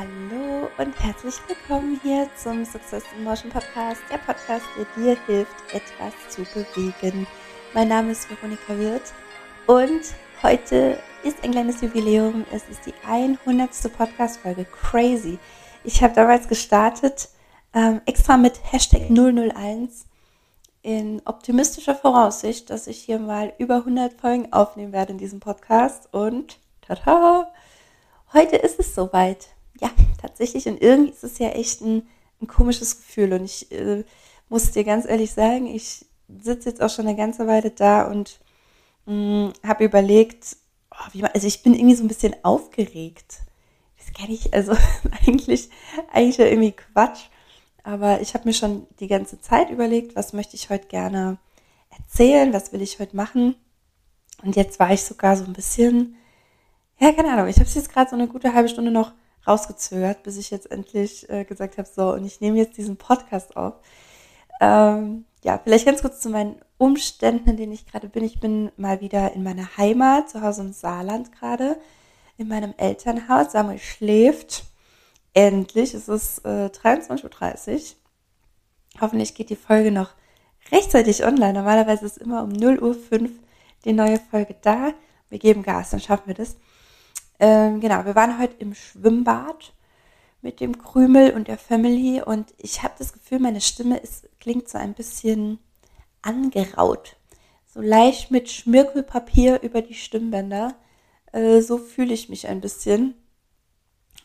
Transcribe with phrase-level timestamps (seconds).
[0.00, 5.74] Hallo und herzlich willkommen hier zum Success in Motion Podcast, der Podcast, der dir hilft,
[5.74, 7.26] etwas zu bewegen.
[7.74, 9.12] Mein Name ist Veronika Wirth
[9.66, 10.00] und
[10.42, 12.46] heute ist ein kleines Jubiläum.
[12.50, 13.70] Es ist die 100.
[13.94, 14.64] Podcast-Folge.
[14.64, 15.38] Crazy.
[15.84, 17.28] Ich habe damals gestartet,
[17.74, 20.06] ähm, extra mit Hashtag 001
[20.80, 26.08] in optimistischer Voraussicht, dass ich hier mal über 100 Folgen aufnehmen werde in diesem Podcast
[26.14, 27.52] und tada,
[28.32, 29.48] heute ist es soweit
[29.80, 30.66] ja, tatsächlich.
[30.66, 32.06] Und irgendwie ist es ja echt ein,
[32.40, 33.32] ein komisches Gefühl.
[33.32, 34.04] Und ich äh,
[34.48, 36.06] muss dir ganz ehrlich sagen, ich
[36.40, 38.40] sitze jetzt auch schon eine ganze Weile da und
[39.06, 40.56] mm, habe überlegt,
[40.92, 43.40] oh, man, also ich bin irgendwie so ein bisschen aufgeregt.
[43.98, 44.72] Das kann ich, also
[45.26, 45.70] eigentlich,
[46.12, 47.22] eigentlich ja irgendwie Quatsch.
[47.82, 51.38] Aber ich habe mir schon die ganze Zeit überlegt, was möchte ich heute gerne
[51.90, 53.56] erzählen, was will ich heute machen.
[54.42, 56.16] Und jetzt war ich sogar so ein bisschen,
[56.98, 59.12] ja, keine Ahnung, ich habe es jetzt gerade so eine gute halbe Stunde noch
[59.46, 63.56] rausgezögert, bis ich jetzt endlich äh, gesagt habe, so, und ich nehme jetzt diesen Podcast
[63.56, 63.74] auf.
[64.60, 68.24] Ähm, ja, vielleicht ganz kurz zu meinen Umständen, in denen ich gerade bin.
[68.24, 71.78] Ich bin mal wieder in meiner Heimat, zu Hause im Saarland gerade,
[72.36, 73.52] in meinem Elternhaus.
[73.52, 74.64] Samuel schläft.
[75.32, 77.80] Endlich, es ist äh, 23.30 Uhr.
[79.00, 80.10] Hoffentlich geht die Folge noch
[80.72, 81.54] rechtzeitig online.
[81.54, 83.30] Normalerweise ist immer um 0.05 Uhr
[83.84, 84.92] die neue Folge da.
[85.28, 86.56] Wir geben Gas, dann schaffen wir das.
[87.40, 89.72] Ähm, genau, wir waren heute im Schwimmbad
[90.42, 94.68] mit dem Krümel und der Family und ich habe das Gefühl, meine Stimme ist, klingt
[94.68, 95.58] so ein bisschen
[96.20, 97.16] angeraut.
[97.66, 100.74] So leicht mit Schmirkelpapier über die Stimmbänder.
[101.32, 103.14] Äh, so fühle ich mich ein bisschen.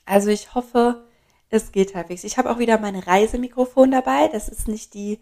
[0.05, 1.05] Also ich hoffe,
[1.49, 2.25] es geht halbwegs.
[2.25, 4.27] Ich habe auch wieder mein Reisemikrofon dabei.
[4.27, 5.21] Das ist nicht die,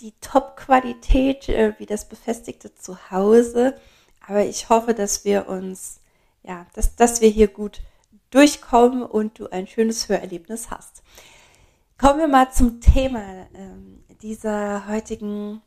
[0.00, 3.74] die Top-Qualität äh, wie das befestigte zu Hause.
[4.26, 6.00] Aber ich hoffe, dass wir uns
[6.46, 7.80] ja, dass, dass wir hier gut
[8.30, 11.02] durchkommen und du ein schönes Hörerlebnis hast.
[11.98, 15.62] Kommen wir mal zum Thema ähm, dieser heutigen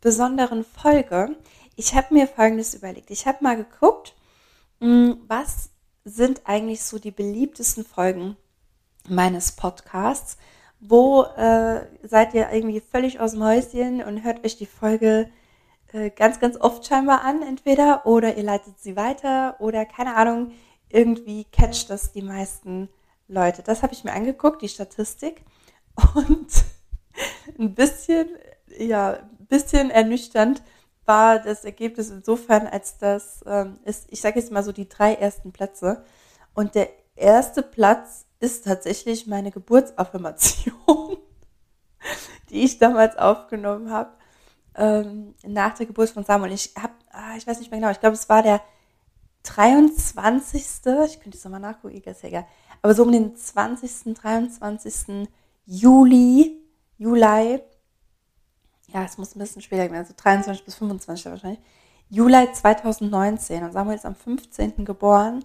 [0.00, 1.36] besonderen Folge.
[1.76, 3.10] Ich habe mir Folgendes überlegt.
[3.10, 4.14] Ich habe mal geguckt,
[4.80, 5.70] mh, hm, was
[6.04, 8.36] sind eigentlich so die beliebtesten Folgen
[9.08, 10.36] meines Podcasts.
[10.80, 15.28] Wo äh, seid ihr irgendwie völlig aus dem Häuschen und hört euch die Folge
[15.92, 20.52] äh, ganz, ganz oft scheinbar an, entweder, oder ihr leitet sie weiter, oder keine Ahnung,
[20.90, 22.88] irgendwie catcht das die meisten
[23.26, 23.62] Leute.
[23.62, 25.44] Das habe ich mir angeguckt, die Statistik.
[26.14, 26.48] Und
[27.58, 28.28] ein bisschen,
[28.78, 30.62] ja, ein bisschen ernüchternd
[31.04, 35.14] war das Ergebnis insofern, als das ähm, ist, ich sage jetzt mal so die drei
[35.14, 36.04] ersten Plätze.
[36.54, 41.16] Und der erste Platz ist tatsächlich meine Geburtsaffirmation,
[42.50, 44.10] die ich damals aufgenommen habe
[44.78, 46.52] ähm, nach der Geburt von Samuel.
[46.52, 48.62] Ich habe, ah, ich weiß nicht mehr genau, ich glaube, es war der
[49.42, 50.64] 23.
[51.06, 52.46] Ich könnte es nochmal nachgucken, ist egal.
[52.80, 55.28] Aber so um den 20., 23.
[55.66, 56.62] Juli,
[56.96, 57.60] Juli,
[58.88, 61.60] ja, es muss ein bisschen später gehen, also 23 bis 25 wahrscheinlich,
[62.08, 63.64] Juli 2019.
[63.64, 64.84] Und Samuel ist am 15.
[64.84, 65.44] geboren.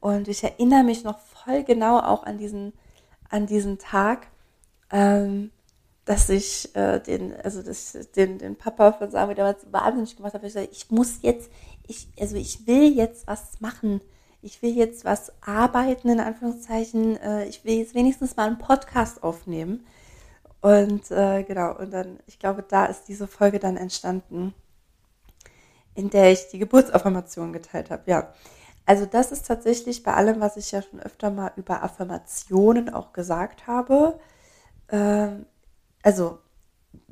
[0.00, 2.72] Und ich erinnere mich noch voll genau auch an diesen,
[3.28, 4.28] an diesen Tag.
[4.90, 5.50] Ähm,
[6.08, 10.46] dass ich äh, den, also das, den, den Papa von Samuel damals wahnsinnig gemacht habe.
[10.46, 11.50] Ich gesagt, ich muss jetzt,
[11.86, 14.00] ich, also ich will jetzt was machen.
[14.40, 17.18] Ich will jetzt was arbeiten, in Anführungszeichen.
[17.18, 19.84] Äh, ich will jetzt wenigstens mal einen Podcast aufnehmen.
[20.62, 24.54] Und äh, genau, und dann, ich glaube, da ist diese Folge dann entstanden,
[25.94, 28.04] in der ich die Geburtsaffirmation geteilt habe.
[28.06, 28.32] Ja.
[28.86, 33.12] Also das ist tatsächlich bei allem, was ich ja schon öfter mal über Affirmationen auch
[33.12, 34.18] gesagt habe,
[34.88, 35.44] ähm,
[36.02, 36.38] also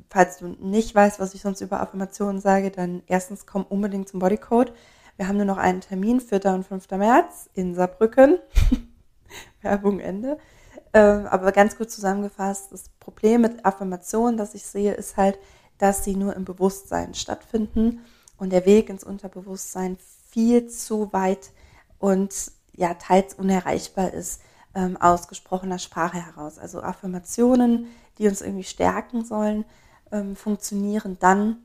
[0.09, 4.19] falls du nicht weißt, was ich sonst über Affirmationen sage, dann erstens komm unbedingt zum
[4.19, 4.73] Bodycode.
[5.17, 6.45] Wir haben nur noch einen Termin, 4.
[6.45, 6.91] und 5.
[6.91, 8.39] März in Saarbrücken.
[9.61, 10.37] Werbung Ende.
[10.93, 15.37] Ähm, aber ganz kurz zusammengefasst, das Problem mit Affirmationen, das ich sehe, ist halt,
[15.77, 18.01] dass sie nur im Bewusstsein stattfinden
[18.37, 19.97] und der Weg ins Unterbewusstsein
[20.29, 21.51] viel zu weit
[21.99, 24.41] und ja, teils unerreichbar ist,
[24.77, 26.57] ähm, ausgesprochener Sprache heraus.
[26.57, 27.87] Also Affirmationen
[28.17, 29.65] die uns irgendwie stärken sollen,
[30.11, 31.57] ähm, funktionieren dann,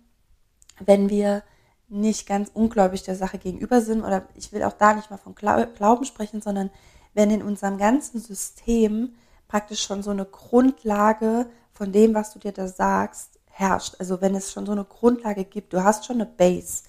[0.80, 1.42] wenn wir
[1.88, 4.02] nicht ganz ungläubig der Sache gegenüber sind.
[4.02, 6.70] Oder ich will auch da nicht mal von Glauben sprechen, sondern
[7.14, 9.14] wenn in unserem ganzen System
[9.48, 13.96] praktisch schon so eine Grundlage von dem, was du dir da sagst, herrscht.
[13.98, 16.84] Also wenn es schon so eine Grundlage gibt, du hast schon eine Base,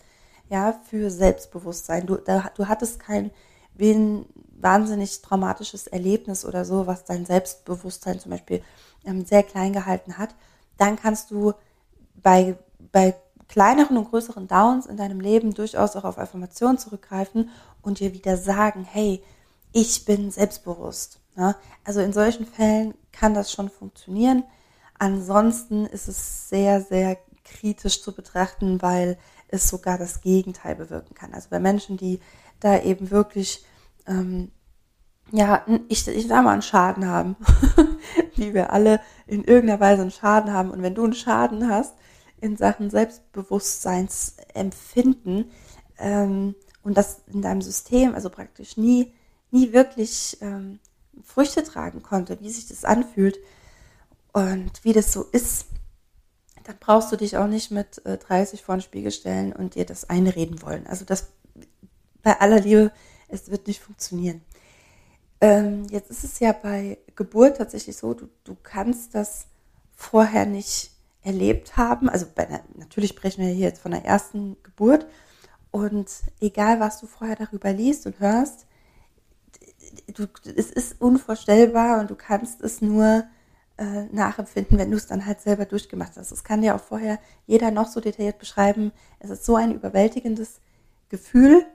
[0.50, 2.06] ja, für Selbstbewusstsein.
[2.06, 3.32] Du, da, du hattest kein
[3.76, 8.64] wahnsinnig traumatisches Erlebnis oder so, was dein Selbstbewusstsein zum Beispiel
[9.06, 10.36] ähm, sehr klein gehalten hat,
[10.78, 11.54] dann kannst du
[12.16, 12.58] bei,
[12.92, 13.16] bei
[13.48, 17.50] kleineren und größeren Downs in deinem Leben durchaus auch auf Affirmationen zurückgreifen
[17.82, 19.24] und dir wieder sagen, hey,
[19.74, 21.20] ich bin selbstbewusst.
[21.38, 21.56] Ja?
[21.84, 24.44] Also in solchen Fällen kann das schon funktionieren.
[24.98, 29.18] Ansonsten ist es sehr, sehr kritisch zu betrachten, weil
[29.50, 31.34] es sogar das Gegenteil bewirken kann.
[31.34, 32.20] Also bei Menschen, die
[32.64, 33.66] da eben wirklich,
[34.08, 34.52] ähm,
[35.32, 37.36] ja, ich, ich sag mal, einen Schaden haben,
[38.36, 40.70] wie wir alle in irgendeiner Weise einen Schaden haben.
[40.72, 41.94] Und wenn du einen Schaden hast
[42.40, 45.52] in Sachen Selbstbewusstseinsempfinden
[45.98, 49.14] ähm, und das in deinem System, also praktisch nie,
[49.52, 50.80] nie wirklich ähm,
[51.24, 53.40] Früchte tragen konnte, wie sich das anfühlt
[54.34, 55.68] und wie das so ist,
[56.64, 59.86] dann brauchst du dich auch nicht mit äh, 30 vor den Spiegel stellen und dir
[59.86, 60.88] das einreden wollen.
[60.88, 61.30] Also das
[62.24, 62.92] bei aller Liebe,
[63.28, 64.42] es wird nicht funktionieren.
[65.42, 69.48] Ähm, jetzt ist es ja bei Geburt tatsächlich so, du, du kannst das
[69.96, 70.92] vorher nicht
[71.22, 72.10] erlebt haben.
[72.10, 75.06] Also bei, natürlich sprechen wir hier jetzt von der ersten Geburt.
[75.72, 76.10] Und
[76.40, 78.66] egal, was du vorher darüber liest und hörst,
[80.14, 83.24] du, es ist unvorstellbar und du kannst es nur
[83.78, 86.32] äh, nachempfinden, wenn du es dann halt selber durchgemacht hast.
[86.32, 88.92] Das kann dir auch vorher jeder noch so detailliert beschreiben.
[89.20, 90.60] Es ist so ein überwältigendes
[91.10, 91.66] Gefühl,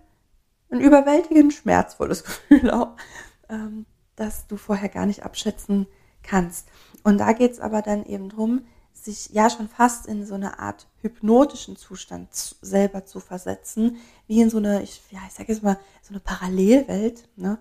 [0.71, 2.97] ein überwältigend schmerzvolles Gefühl auch,
[3.49, 3.87] ähm,
[4.17, 5.87] dass du vorher gar nicht abschätzen
[6.23, 6.69] kannst.
[7.05, 8.63] Und da geht es aber dann eben drum,
[8.93, 14.41] sich ja schon fast in so eine Art hypnotischen Zustand zu, selber zu versetzen, wie
[14.41, 17.59] in so eine, ich, ja, ich sage jetzt mal, so eine Parallelwelt, ne?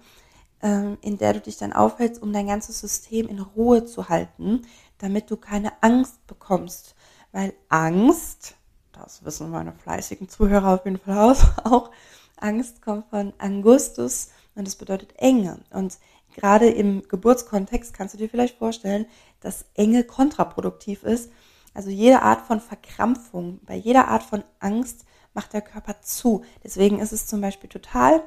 [0.61, 4.63] ähm, in der du dich dann aufhältst, um dein ganzes System in Ruhe zu halten,
[4.97, 6.95] damit du keine Angst bekommst.
[7.31, 8.55] Weil Angst,
[8.91, 11.91] das wissen meine fleißigen Zuhörer auf jeden Fall auch,
[12.37, 15.59] Angst kommt von Angustus und das bedeutet Enge.
[15.71, 15.97] Und
[16.35, 19.05] gerade im Geburtskontext kannst du dir vielleicht vorstellen,
[19.39, 21.31] dass Enge kontraproduktiv ist.
[21.73, 26.43] Also jede Art von Verkrampfung, bei jeder Art von Angst macht der Körper zu.
[26.63, 28.23] Deswegen ist es zum Beispiel total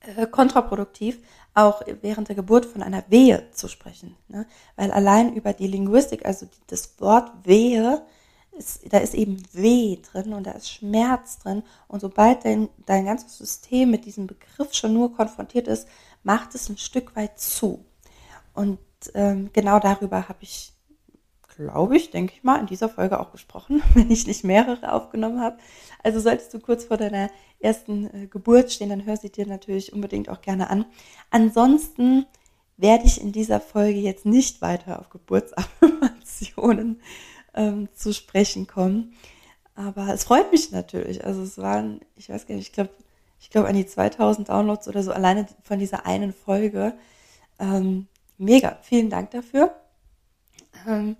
[0.00, 1.18] äh, kontraproduktiv,
[1.54, 4.16] auch während der Geburt von einer Wehe zu sprechen.
[4.28, 4.46] Ne?
[4.76, 8.04] Weil allein über die Linguistik, also das Wort Wehe,
[8.56, 11.62] ist, da ist eben Weh drin und da ist Schmerz drin.
[11.88, 15.88] Und sobald dein, dein ganzes System mit diesem Begriff schon nur konfrontiert ist,
[16.22, 17.84] macht es ein Stück weit zu.
[18.54, 18.78] Und
[19.14, 20.72] ähm, genau darüber habe ich,
[21.56, 25.40] glaube ich, denke ich mal, in dieser Folge auch gesprochen, wenn ich nicht mehrere aufgenommen
[25.40, 25.58] habe.
[26.02, 27.30] Also solltest du kurz vor deiner
[27.60, 30.86] ersten äh, Geburt stehen, dann hör sie dir natürlich unbedingt auch gerne an.
[31.30, 32.26] Ansonsten
[32.76, 37.00] werde ich in dieser Folge jetzt nicht weiter auf Geburtsaffirmationen
[37.54, 39.14] ähm, zu sprechen kommen.
[39.74, 41.24] Aber es freut mich natürlich.
[41.24, 42.90] Also es waren, ich weiß gar nicht, ich glaube,
[43.40, 46.94] ich glaube an die 2000 Downloads oder so alleine von dieser einen Folge.
[47.58, 48.06] Ähm,
[48.38, 49.74] mega, vielen Dank dafür.
[50.86, 51.16] Ähm,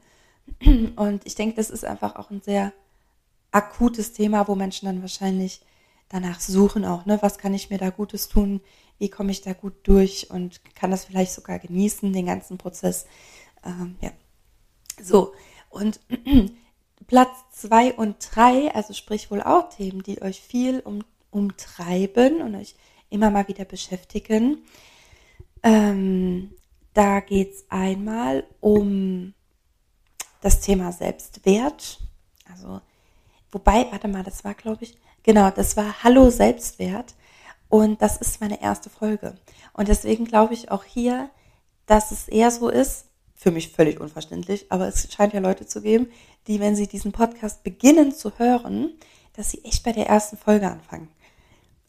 [0.97, 2.73] und ich denke, das ist einfach auch ein sehr
[3.51, 5.61] akutes Thema, wo Menschen dann wahrscheinlich
[6.09, 7.19] danach suchen auch, ne?
[7.23, 8.61] Was kann ich mir da Gutes tun?
[8.99, 13.07] Wie komme ich da gut durch und kann das vielleicht sogar genießen, den ganzen Prozess?
[13.65, 14.11] Ähm, ja.
[15.03, 15.33] So,
[15.75, 16.01] und
[17.07, 22.55] Platz zwei und drei, also sprich wohl auch Themen, die euch viel um, umtreiben und
[22.55, 22.75] euch
[23.11, 24.65] immer mal wieder beschäftigen.
[25.63, 26.55] Ähm,
[26.95, 29.35] da geht es einmal um
[30.41, 32.01] das Thema Selbstwert.
[32.51, 32.81] Also,
[33.51, 37.15] wobei, warte mal, das war, glaube ich, genau, das war Hallo Selbstwert.
[37.69, 39.35] Und das ist meine erste Folge.
[39.73, 41.31] Und deswegen glaube ich auch hier,
[41.87, 43.07] dass es eher so ist,
[43.45, 46.09] für mich völlig unverständlich, aber es scheint ja Leute zu geben,
[46.47, 48.95] die, wenn sie diesen Podcast beginnen zu hören,
[49.35, 51.11] dass sie echt bei der ersten Folge anfangen.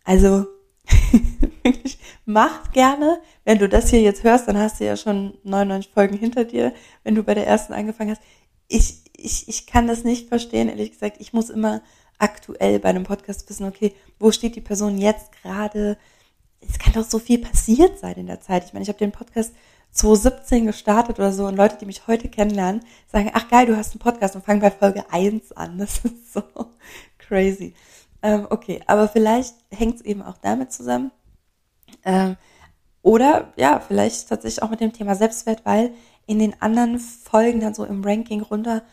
[0.04, 0.48] Also
[1.64, 5.94] wirklich, macht gerne, wenn du das hier jetzt hörst, dann hast du ja schon 99
[5.94, 6.74] Folgen hinter dir,
[7.06, 8.22] wenn du bei der ersten angefangen hast.
[8.68, 11.22] Ich, ich, ich kann das nicht verstehen, ehrlich gesagt.
[11.22, 11.82] Ich muss immer
[12.18, 15.98] aktuell bei einem Podcast wissen, okay, wo steht die Person jetzt gerade?
[16.60, 18.66] Es kann doch so viel passiert sein in der Zeit.
[18.66, 19.54] Ich meine, ich habe den Podcast
[19.96, 23.94] 2017 gestartet oder so und Leute, die mich heute kennenlernen, sagen, ach geil, du hast
[23.94, 25.78] einen Podcast und fangen bei Folge 1 an.
[25.80, 26.44] Das ist so
[27.18, 27.74] crazy.
[28.22, 31.12] Ähm, okay, aber vielleicht hängt es eben auch damit zusammen.
[32.04, 32.36] Ähm,
[33.02, 35.94] oder ja, vielleicht tatsächlich auch mit dem Thema Selbstwert, weil
[36.26, 38.84] in den anderen Folgen dann so im Ranking runter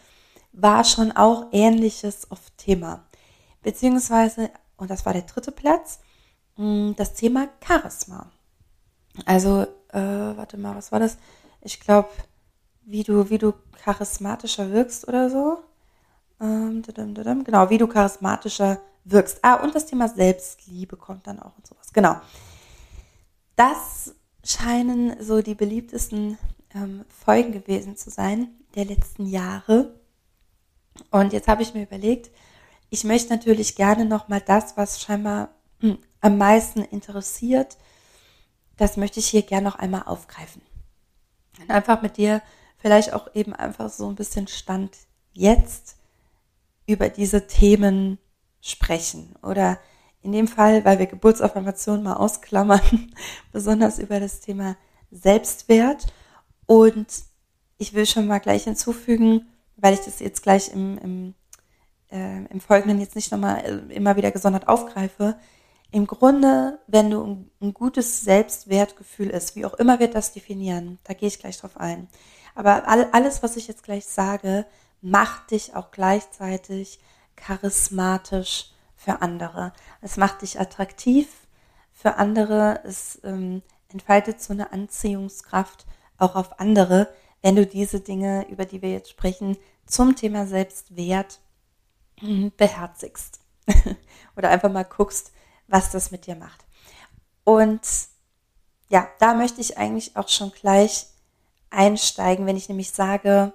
[0.52, 3.04] war schon auch ähnliches oft Thema.
[3.62, 6.00] Beziehungsweise, und das war der dritte Platz,
[6.56, 8.30] mm, das Thema Charisma.
[9.24, 11.18] Also äh, warte mal, was war das?
[11.60, 12.08] Ich glaube,
[12.82, 15.58] wie du, wie du charismatischer wirkst oder so.
[16.40, 16.82] Ähm,
[17.44, 19.38] genau, wie du charismatischer wirkst.
[19.42, 21.92] Ah, und das Thema Selbstliebe kommt dann auch und sowas.
[21.92, 22.16] Genau.
[23.56, 26.38] Das scheinen so die beliebtesten
[26.74, 29.94] ähm, Folgen gewesen zu sein der letzten Jahre.
[31.10, 32.30] Und jetzt habe ich mir überlegt,
[32.90, 37.76] ich möchte natürlich gerne nochmal das, was scheinbar hm, am meisten interessiert,
[38.82, 40.60] das möchte ich hier gerne noch einmal aufgreifen.
[41.60, 42.42] Und einfach mit dir
[42.78, 44.96] vielleicht auch eben einfach so ein bisschen Stand
[45.32, 45.96] jetzt
[46.86, 48.18] über diese Themen
[48.60, 49.78] sprechen oder
[50.20, 52.80] in dem Fall, weil wir Geburtsaffirmationen mal ausklammern,
[53.52, 54.76] besonders über das Thema
[55.10, 56.06] Selbstwert.
[56.66, 57.06] Und
[57.78, 59.46] ich will schon mal gleich hinzufügen,
[59.76, 61.34] weil ich das jetzt gleich im, im,
[62.10, 65.36] äh, im Folgenden jetzt nicht nochmal äh, immer wieder gesondert aufgreife.
[65.92, 71.12] Im Grunde, wenn du ein, gutes Selbstwertgefühl ist, wie auch immer wir das definieren, da
[71.12, 72.08] gehe ich gleich drauf ein.
[72.54, 74.64] Aber all, alles, was ich jetzt gleich sage,
[75.02, 76.98] macht dich auch gleichzeitig
[77.36, 79.74] charismatisch für andere.
[80.00, 81.28] Es macht dich attraktiv
[81.92, 82.80] für andere.
[82.84, 85.84] Es ähm, entfaltet so eine Anziehungskraft
[86.16, 91.40] auch auf andere, wenn du diese Dinge, über die wir jetzt sprechen, zum Thema Selbstwert
[92.18, 93.40] hm, beherzigst.
[94.36, 95.32] Oder einfach mal guckst,
[95.72, 96.64] was das mit dir macht.
[97.44, 97.80] Und
[98.88, 101.06] ja, da möchte ich eigentlich auch schon gleich
[101.70, 103.54] einsteigen, wenn ich nämlich sage,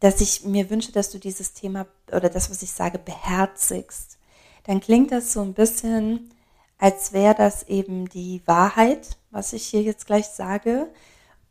[0.00, 4.18] dass ich mir wünsche, dass du dieses Thema oder das, was ich sage, beherzigst,
[4.64, 6.34] dann klingt das so ein bisschen,
[6.78, 10.90] als wäre das eben die Wahrheit, was ich hier jetzt gleich sage.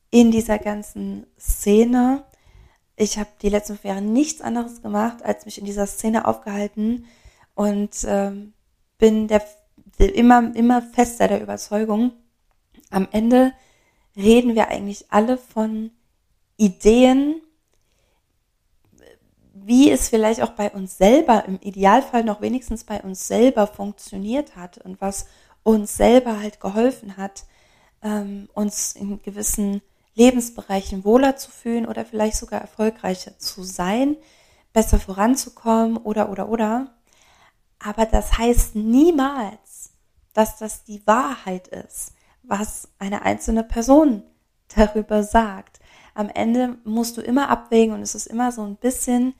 [0.09, 2.25] in dieser ganzen Szene.
[2.97, 7.05] Ich habe die letzten fünf Jahre nichts anderes gemacht, als mich in dieser Szene aufgehalten
[7.55, 8.51] und ähm,
[8.97, 9.41] bin der,
[9.97, 12.13] immer, immer fester der Überzeugung,
[12.89, 13.53] am Ende
[14.15, 15.91] reden wir eigentlich alle von
[16.57, 17.41] Ideen,
[19.53, 24.55] wie es vielleicht auch bei uns selber, im Idealfall noch wenigstens bei uns selber funktioniert
[24.55, 25.27] hat und was
[25.63, 27.45] uns selber halt geholfen hat,
[28.01, 29.81] ähm, uns in gewissen
[30.15, 34.17] Lebensbereichen wohler zu fühlen oder vielleicht sogar erfolgreicher zu sein,
[34.73, 36.93] besser voranzukommen oder oder oder.
[37.79, 39.70] Aber das heißt niemals,
[40.33, 44.23] dass das die Wahrheit ist, was eine einzelne Person
[44.75, 45.79] darüber sagt.
[46.13, 49.33] Am Ende musst du immer abwägen und es ist immer so ein bisschen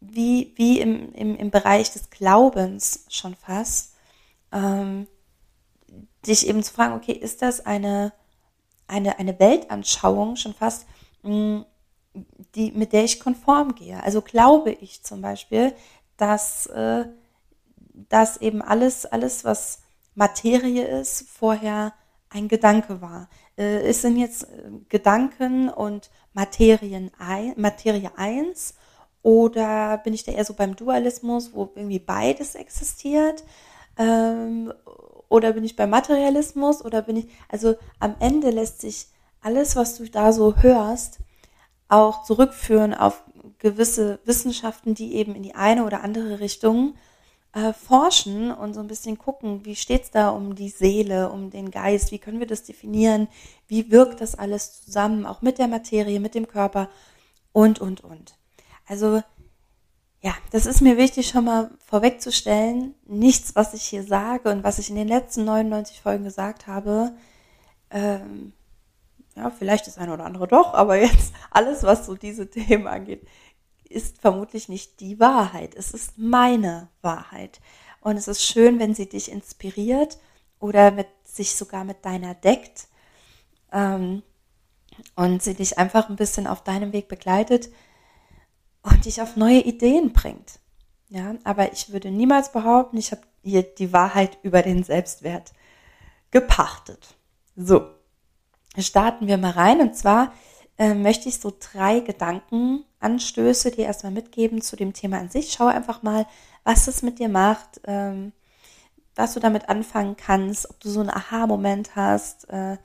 [0.00, 3.94] wie, wie im, im, im Bereich des Glaubens schon fast,
[4.52, 5.06] ähm,
[6.26, 8.12] dich eben zu fragen, okay, ist das eine,
[8.86, 10.86] eine, eine Weltanschauung schon fast,
[11.22, 11.66] mh, mm,
[12.54, 14.02] die, mit der ich konform gehe?
[14.02, 15.74] Also glaube ich zum Beispiel,
[16.16, 17.06] dass, äh,
[18.08, 19.80] dass eben alles, alles, was
[20.14, 21.92] Materie ist, vorher
[22.30, 23.28] ein Gedanke war.
[23.56, 28.74] Äh, es sind jetzt äh, Gedanken und Materien ein, Materie eins
[29.22, 33.44] oder bin ich da eher so beim Dualismus, wo irgendwie beides existiert?
[33.96, 34.72] Ähm,
[35.28, 36.84] oder bin ich beim Materialismus?
[36.84, 39.06] Oder bin ich, also am Ende lässt sich
[39.40, 41.20] alles, was du da so hörst,
[41.88, 43.22] auch zurückführen auf
[43.58, 47.13] gewisse Wissenschaften, die eben in die eine oder andere Richtung äh,
[47.72, 52.10] forschen und so ein bisschen gucken, wie steht's da um die Seele, um den Geist,
[52.10, 53.28] wie können wir das definieren,
[53.68, 56.88] wie wirkt das alles zusammen, auch mit der Materie, mit dem Körper
[57.52, 58.34] und, und, und.
[58.86, 59.22] Also
[60.20, 62.94] ja, das ist mir wichtig schon mal vorwegzustellen.
[63.06, 67.12] Nichts, was ich hier sage und was ich in den letzten 99 Folgen gesagt habe,
[67.90, 68.54] ähm,
[69.36, 73.26] ja, vielleicht das eine oder andere doch, aber jetzt alles, was so diese Themen angeht,
[73.94, 75.74] ist vermutlich nicht die Wahrheit.
[75.74, 77.60] Es ist meine Wahrheit.
[78.00, 80.18] Und es ist schön, wenn sie dich inspiriert
[80.58, 82.88] oder mit, sich sogar mit deiner deckt
[83.72, 84.22] ähm,
[85.16, 87.70] und sie dich einfach ein bisschen auf deinem Weg begleitet
[88.82, 90.58] und dich auf neue Ideen bringt.
[91.08, 95.52] Ja, aber ich würde niemals behaupten, ich habe hier die Wahrheit über den Selbstwert
[96.30, 97.14] gepachtet.
[97.56, 97.88] So,
[98.78, 99.80] starten wir mal rein.
[99.80, 100.32] Und zwar
[100.78, 102.00] äh, möchte ich so drei
[103.04, 105.52] Gedankenanstöße dir erstmal mitgeben zu dem Thema an sich.
[105.52, 106.26] Schau einfach mal,
[106.64, 108.32] was es mit dir macht, ähm,
[109.14, 112.78] was du damit anfangen kannst, ob du so einen Aha-Moment hast äh,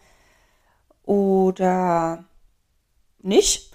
[1.03, 2.25] oder
[3.19, 3.71] nicht.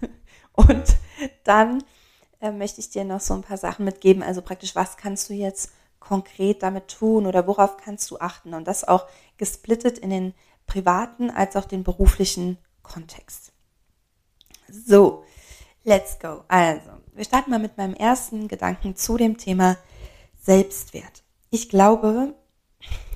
[0.52, 0.84] Und
[1.44, 1.82] dann
[2.40, 4.22] äh, möchte ich dir noch so ein paar Sachen mitgeben.
[4.22, 8.54] Also praktisch, was kannst du jetzt konkret damit tun oder worauf kannst du achten?
[8.54, 9.06] Und das auch
[9.38, 10.34] gesplittet in den
[10.66, 13.52] privaten als auch den beruflichen Kontext.
[14.68, 15.24] So,
[15.86, 16.44] let's go.
[16.48, 19.78] Also, wir starten mal mit meinem ersten Gedanken zu dem Thema
[20.42, 21.22] Selbstwert.
[21.50, 22.34] Ich glaube,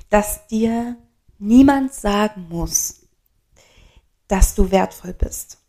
[0.09, 0.97] dass dir
[1.37, 3.07] niemand sagen muss,
[4.27, 5.59] dass du wertvoll bist.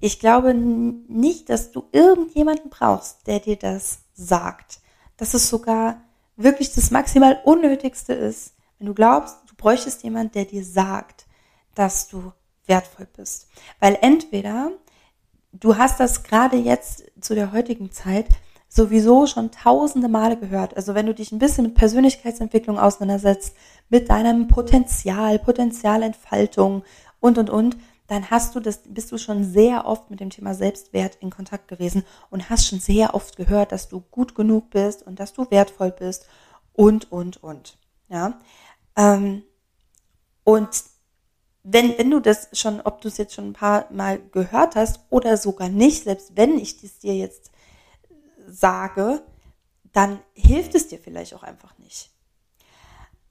[0.00, 4.80] Ich glaube nicht, dass du irgendjemanden brauchst, der dir das sagt.
[5.18, 6.00] Dass es sogar
[6.36, 11.26] wirklich das maximal Unnötigste ist, wenn du glaubst, du bräuchtest jemanden, der dir sagt,
[11.74, 12.32] dass du
[12.64, 13.48] wertvoll bist.
[13.78, 14.72] Weil entweder
[15.52, 18.26] du hast das gerade jetzt zu der heutigen Zeit
[18.68, 20.76] sowieso schon tausende Male gehört.
[20.76, 23.56] Also wenn du dich ein bisschen mit Persönlichkeitsentwicklung auseinandersetzt,
[23.88, 26.84] mit deinem Potenzial, Potenzialentfaltung
[27.18, 27.76] und, und, und,
[28.06, 31.68] dann hast du das, bist du schon sehr oft mit dem Thema Selbstwert in Kontakt
[31.68, 35.48] gewesen und hast schon sehr oft gehört, dass du gut genug bist und dass du
[35.50, 36.26] wertvoll bist
[36.72, 37.78] und, und, und.
[38.08, 38.40] Ja.
[38.96, 39.44] Ähm,
[40.42, 40.68] und
[41.62, 45.00] wenn, wenn du das schon, ob du es jetzt schon ein paar Mal gehört hast
[45.10, 47.50] oder sogar nicht, selbst wenn ich das dir jetzt
[48.46, 49.22] sage,
[49.92, 52.10] dann hilft es dir vielleicht auch einfach nicht.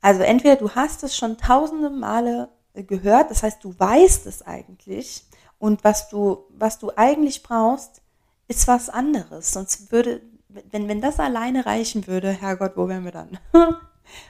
[0.02, 5.26] Also entweder du hast es schon tausende Male gehört, das heißt, du weißt es eigentlich
[5.58, 8.02] und was du, was du eigentlich brauchst,
[8.48, 9.52] ist was anderes.
[9.52, 13.40] Sonst würde, wenn, wenn das alleine reichen würde, Herrgott, wo wären wir dann?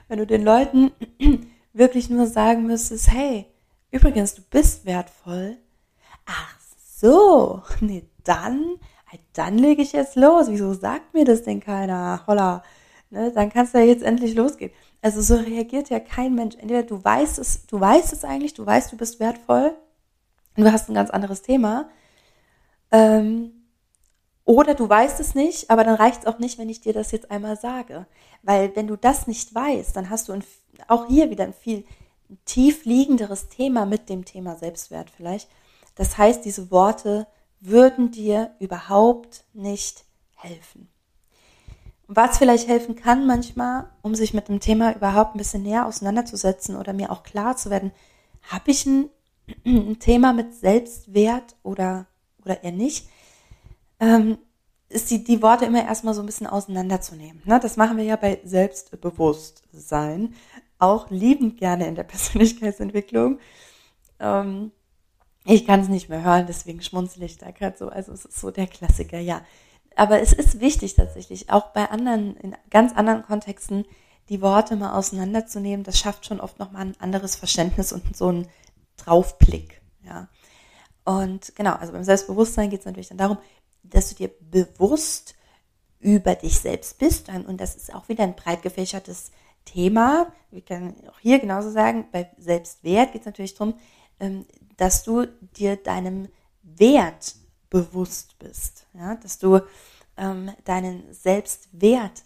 [0.07, 0.91] wenn du den Leuten
[1.73, 3.45] wirklich nur sagen müsstest, hey,
[3.91, 5.57] übrigens, du bist wertvoll.
[6.25, 6.55] Ach
[6.95, 8.79] so, nee, dann
[9.33, 10.47] dann lege ich jetzt los.
[10.49, 12.23] Wieso sagt mir das denn keiner?
[12.27, 12.63] Holla.
[13.09, 14.71] Ne, dann kannst du ja jetzt endlich losgehen.
[15.01, 16.55] Also so reagiert ja kein Mensch.
[16.55, 19.73] Entweder du weißt es, du weißt es eigentlich, du weißt, du bist wertvoll
[20.55, 21.89] und du hast ein ganz anderes Thema.
[22.91, 23.51] Ähm,
[24.45, 27.11] oder du weißt es nicht, aber dann reicht es auch nicht, wenn ich dir das
[27.11, 28.05] jetzt einmal sage.
[28.43, 30.43] Weil wenn du das nicht weißt, dann hast du ein,
[30.87, 31.85] auch hier wieder ein viel
[32.45, 35.49] tief liegenderes Thema mit dem Thema Selbstwert vielleicht.
[35.95, 37.27] Das heißt, diese Worte
[37.59, 40.05] würden dir überhaupt nicht
[40.35, 40.89] helfen.
[42.07, 46.75] Was vielleicht helfen kann manchmal, um sich mit dem Thema überhaupt ein bisschen näher auseinanderzusetzen
[46.75, 47.91] oder mir auch klar zu werden,
[48.41, 49.09] habe ich ein,
[49.65, 52.07] ein, Thema mit Selbstwert oder,
[52.43, 53.07] oder eher nicht,
[53.99, 54.39] ähm,
[54.87, 57.43] ist die, die Worte immer erstmal so ein bisschen auseinanderzunehmen.
[57.45, 57.59] Ne?
[57.59, 60.33] Das machen wir ja bei Selbstbewusstsein,
[60.79, 63.39] auch liebend gerne in der Persönlichkeitsentwicklung.
[64.19, 64.71] Ähm,
[65.45, 67.89] ich kann es nicht mehr hören, deswegen schmunzle ich da gerade so.
[67.89, 69.41] Also es ist so der Klassiker, ja.
[69.95, 73.85] Aber es ist wichtig tatsächlich, auch bei anderen, in ganz anderen Kontexten,
[74.29, 75.83] die Worte mal auseinanderzunehmen.
[75.83, 78.47] Das schafft schon oft nochmal ein anderes Verständnis und so einen
[78.97, 80.27] Draufblick, ja.
[81.03, 83.37] Und genau, also beim Selbstbewusstsein geht es natürlich dann darum,
[83.81, 85.35] dass du dir bewusst
[85.99, 87.29] über dich selbst bist.
[87.29, 89.31] Und das ist auch wieder ein breit gefächertes
[89.71, 90.31] Thema.
[90.51, 93.75] Wir können auch hier genauso sagen, bei Selbstwert geht es natürlich darum,
[94.19, 94.45] ähm,
[94.77, 95.27] dass du
[95.57, 96.29] dir deinem
[96.63, 97.35] Wert
[97.69, 99.59] bewusst bist, ja, dass du
[100.17, 102.23] ähm, deinen Selbstwert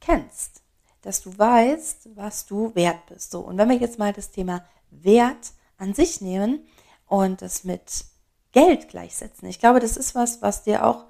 [0.00, 0.62] kennst,
[1.02, 3.30] dass du weißt, was du wert bist.
[3.30, 6.66] So, und wenn wir jetzt mal das Thema Wert an sich nehmen
[7.06, 8.04] und das mit
[8.52, 11.04] Geld gleichsetzen, ich glaube, das ist was, was dir auch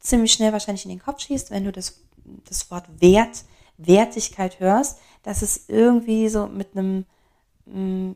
[0.00, 2.00] ziemlich schnell wahrscheinlich in den Kopf schießt, wenn du das,
[2.48, 3.44] das Wort Wert,
[3.76, 7.06] Wertigkeit hörst, dass es irgendwie so mit einem
[7.66, 8.12] mm,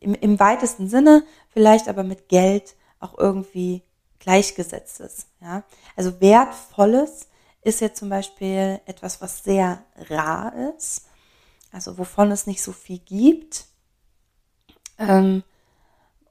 [0.00, 3.82] im, im weitesten Sinne, vielleicht aber mit Geld auch irgendwie
[4.18, 5.26] gleichgesetzt ist.
[5.40, 5.64] Ja?
[5.96, 7.28] Also wertvolles
[7.62, 11.06] ist ja zum Beispiel etwas, was sehr rar ist,
[11.72, 13.66] also wovon es nicht so viel gibt.
[14.98, 15.42] Ähm,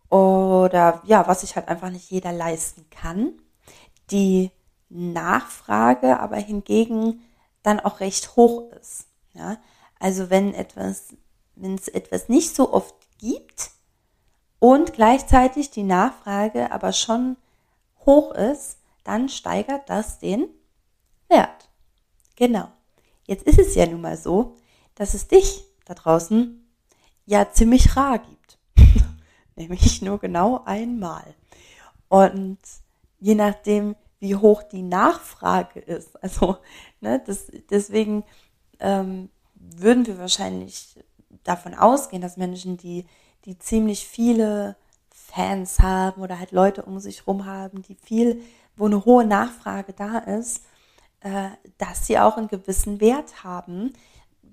[0.09, 3.33] oder ja, was sich halt einfach nicht jeder leisten kann.
[4.11, 4.51] Die
[4.89, 7.21] Nachfrage aber hingegen
[7.65, 9.07] dann auch recht hoch ist.
[9.33, 9.57] Ja?
[9.99, 11.15] Also wenn etwas,
[11.55, 13.71] wenn es etwas nicht so oft gibt
[14.59, 17.37] und gleichzeitig die Nachfrage aber schon
[18.05, 20.47] hoch ist, dann steigert das den
[21.27, 21.69] Wert.
[22.35, 22.69] Genau.
[23.25, 24.55] Jetzt ist es ja nun mal so,
[24.95, 26.67] dass es dich da draußen
[27.25, 28.59] ja ziemlich rar gibt.
[29.55, 31.33] Nämlich nur genau einmal.
[32.07, 32.59] Und
[33.19, 36.57] je nachdem, wie hoch die Nachfrage ist, also
[36.99, 38.23] ne, das, deswegen
[38.79, 40.99] ähm, würden wir wahrscheinlich
[41.43, 43.05] davon ausgehen, dass Menschen, die,
[43.45, 44.75] die ziemlich viele
[45.13, 48.41] Fans haben oder halt Leute um sich herum haben, die viel,
[48.75, 50.63] wo eine hohe Nachfrage da ist,
[51.19, 53.93] äh, dass sie auch einen gewissen Wert haben,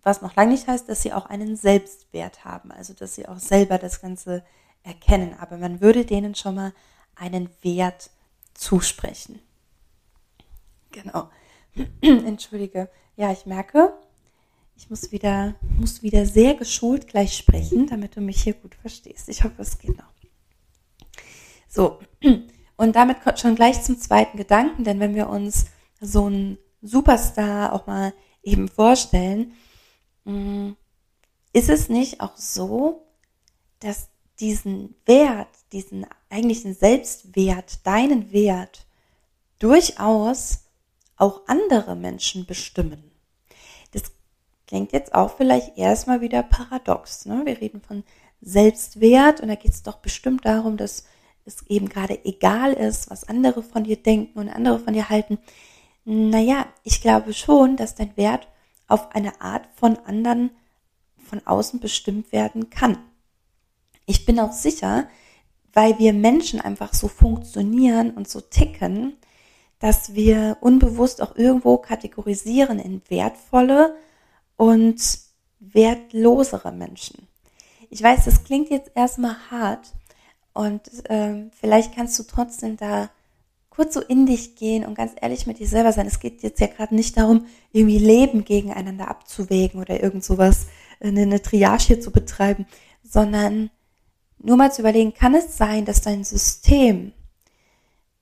[0.03, 3.39] was noch lange nicht heißt, dass sie auch einen Selbstwert haben, also dass sie auch
[3.39, 4.45] selber das Ganze
[4.83, 5.35] erkennen.
[5.41, 6.73] Aber man würde denen schon mal
[7.15, 8.11] einen Wert
[8.55, 9.41] zusprechen.
[10.93, 11.29] Genau.
[12.01, 12.91] Entschuldige.
[13.17, 13.93] Ja, ich merke,
[14.77, 19.29] ich muss wieder, muss wieder sehr geschult gleich sprechen, damit du mich hier gut verstehst.
[19.29, 20.13] Ich hoffe, es geht noch.
[21.69, 21.99] So,
[22.77, 25.67] und damit kommt schon gleich zum zweiten Gedanken, denn wenn wir uns
[26.01, 29.53] so einen Superstar auch mal eben vorstellen,
[30.25, 30.73] mm,
[31.53, 33.07] ist es nicht auch so,
[33.81, 34.09] dass
[34.41, 38.87] diesen Wert, diesen eigentlichen Selbstwert, deinen Wert
[39.59, 40.62] durchaus
[41.23, 43.13] auch andere Menschen bestimmen.
[43.93, 44.03] Das
[44.67, 47.27] klingt jetzt auch vielleicht erstmal wieder paradox.
[47.27, 47.43] Ne?
[47.45, 48.03] Wir reden von
[48.41, 51.07] Selbstwert und da geht es doch bestimmt darum, dass
[51.45, 55.39] es eben gerade egal ist, was andere von dir denken und andere von dir halten.
[56.05, 58.49] Naja, ich glaube schon, dass dein Wert
[58.89, 60.51] auf eine Art von anderen
[61.25, 62.99] von außen bestimmt werden kann.
[64.07, 65.09] Ich bin auch sicher,
[65.73, 69.17] weil wir Menschen einfach so funktionieren und so ticken,
[69.83, 73.97] dass wir unbewusst auch irgendwo kategorisieren in wertvolle
[74.57, 75.03] und
[75.59, 77.27] wertlosere Menschen.
[77.91, 79.93] Ich weiß, das klingt jetzt erstmal hart
[80.55, 83.11] und ähm, vielleicht kannst du trotzdem da
[83.71, 86.07] kurz so in dich gehen und ganz ehrlich mit dir selber sein.
[86.07, 90.67] Es geht jetzt ja gerade nicht darum, irgendwie Leben gegeneinander abzuwägen oder irgend sowas,
[91.01, 92.67] eine, eine Triage hier zu betreiben,
[93.03, 93.71] sondern
[94.39, 97.13] nur mal zu überlegen, kann es sein, dass dein System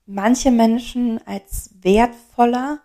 [0.05, 2.79] manche Menschen als wertvoller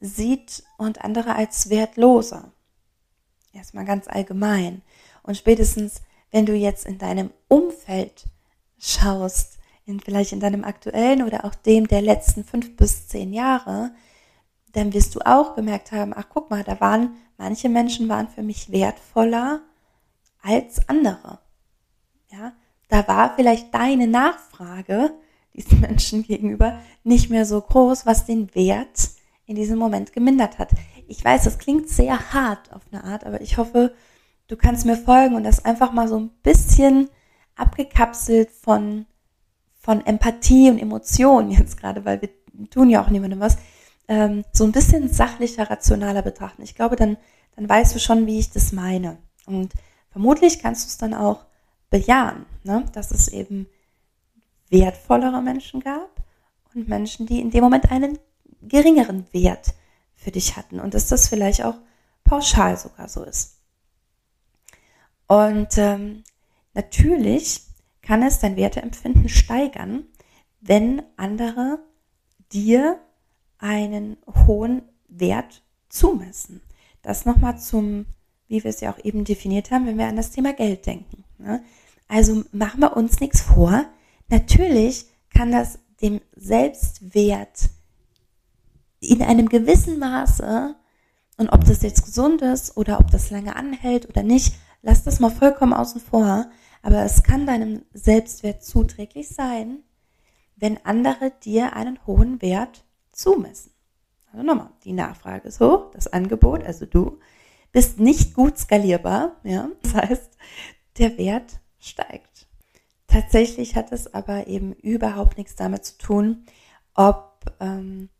[0.00, 2.52] sieht und andere als wertloser?
[3.52, 4.82] Erstmal ganz allgemein.
[5.22, 8.24] Und spätestens, wenn du jetzt in deinem Umfeld
[8.78, 13.92] schaust, in, vielleicht in deinem aktuellen oder auch dem der letzten fünf bis zehn Jahre,
[14.72, 18.42] dann wirst du auch gemerkt haben, ach guck mal, da waren manche Menschen waren für
[18.42, 19.62] mich wertvoller
[20.42, 21.38] als andere.
[22.30, 22.52] Ja,
[22.88, 25.14] da war vielleicht deine Nachfrage
[25.58, 29.10] diesen Menschen gegenüber nicht mehr so groß, was den Wert
[29.46, 30.70] in diesem Moment gemindert hat.
[31.06, 33.94] Ich weiß, das klingt sehr hart auf eine Art, aber ich hoffe,
[34.46, 37.08] du kannst mir folgen und das einfach mal so ein bisschen
[37.56, 39.06] abgekapselt von,
[39.74, 42.30] von Empathie und Emotionen jetzt gerade, weil wir
[42.70, 43.56] tun ja auch niemandem was,
[44.06, 46.62] ähm, so ein bisschen sachlicher, rationaler betrachten.
[46.62, 47.16] Ich glaube, dann,
[47.56, 49.18] dann weißt du schon, wie ich das meine.
[49.46, 49.72] Und
[50.10, 51.46] vermutlich kannst du es dann auch
[51.90, 52.84] bejahen, ne?
[52.92, 53.66] dass es eben
[54.70, 56.22] wertvollere Menschen gab
[56.74, 58.18] und Menschen, die in dem Moment einen
[58.62, 59.74] geringeren Wert
[60.14, 61.76] für dich hatten und dass das vielleicht auch
[62.24, 63.58] pauschal sogar so ist.
[65.26, 66.24] Und ähm,
[66.74, 67.62] natürlich
[68.02, 70.04] kann es dein Werteempfinden steigern,
[70.60, 71.78] wenn andere
[72.52, 72.98] dir
[73.58, 76.62] einen hohen Wert zumessen.
[77.02, 78.06] Das nochmal zum,
[78.48, 81.24] wie wir es ja auch eben definiert haben, wenn wir an das Thema Geld denken.
[81.38, 81.62] Ne?
[82.08, 83.84] Also machen wir uns nichts vor.
[84.28, 87.70] Natürlich kann das dem Selbstwert
[89.00, 90.74] in einem gewissen Maße,
[91.38, 95.20] und ob das jetzt gesund ist oder ob das lange anhält oder nicht, lass das
[95.20, 96.50] mal vollkommen außen vor.
[96.82, 99.84] Aber es kann deinem Selbstwert zuträglich sein,
[100.56, 103.70] wenn andere dir einen hohen Wert zumessen.
[104.32, 107.18] Also nochmal, die Nachfrage ist hoch, das Angebot, also du
[107.70, 109.68] bist nicht gut skalierbar, ja.
[109.82, 110.36] Das heißt,
[110.98, 112.27] der Wert steigt.
[113.08, 116.44] Tatsächlich hat es aber eben überhaupt nichts damit zu tun,
[116.94, 118.10] ob ähm,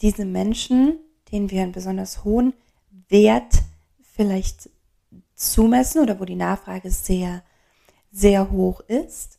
[0.00, 0.98] diese Menschen,
[1.32, 2.52] denen wir einen besonders hohen
[3.08, 3.54] Wert
[4.02, 4.68] vielleicht
[5.34, 7.42] zumessen oder wo die Nachfrage sehr,
[8.12, 9.38] sehr hoch ist,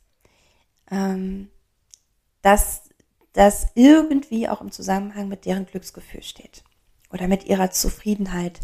[0.89, 1.49] ähm,
[2.41, 2.89] dass
[3.33, 6.63] das irgendwie auch im Zusammenhang mit deren Glücksgefühl steht
[7.11, 8.59] oder mit ihrer Zufriedenheit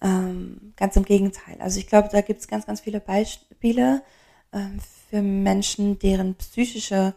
[0.00, 1.60] ähm, ganz im Gegenteil.
[1.60, 4.02] Also ich glaube, da gibt es ganz, ganz viele Beispiele
[4.52, 7.14] für Menschen, deren psychische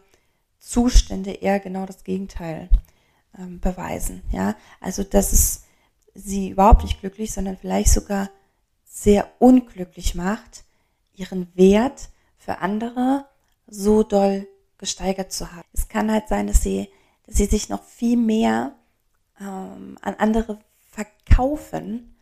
[0.58, 2.68] Zustände eher genau das Gegenteil
[3.38, 4.22] ähm, beweisen.
[4.32, 5.64] Ja, also dass es
[6.14, 8.30] sie überhaupt nicht glücklich, sondern vielleicht sogar
[8.84, 10.64] sehr unglücklich macht,
[11.14, 13.26] ihren Wert für andere
[13.66, 15.68] so doll gesteigert zu haben.
[15.72, 16.88] Es kann halt sein, dass sie,
[17.26, 18.74] dass sie sich noch viel mehr
[19.40, 20.58] ähm, an andere
[20.90, 22.16] verkaufen,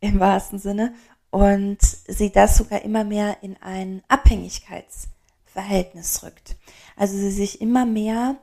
[0.00, 0.94] im wahrsten Sinne
[1.30, 6.56] und sie das sogar immer mehr in ein Abhängigkeitsverhältnis rückt.
[6.96, 8.36] Also sie sich immer mehr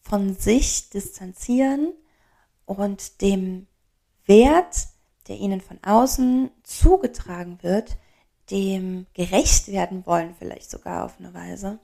[0.00, 1.92] von sich distanzieren
[2.64, 3.66] und dem
[4.26, 4.88] Wert,
[5.28, 7.96] der ihnen von außen zugetragen wird,
[8.50, 11.78] dem gerecht werden wollen, vielleicht sogar auf eine Weise,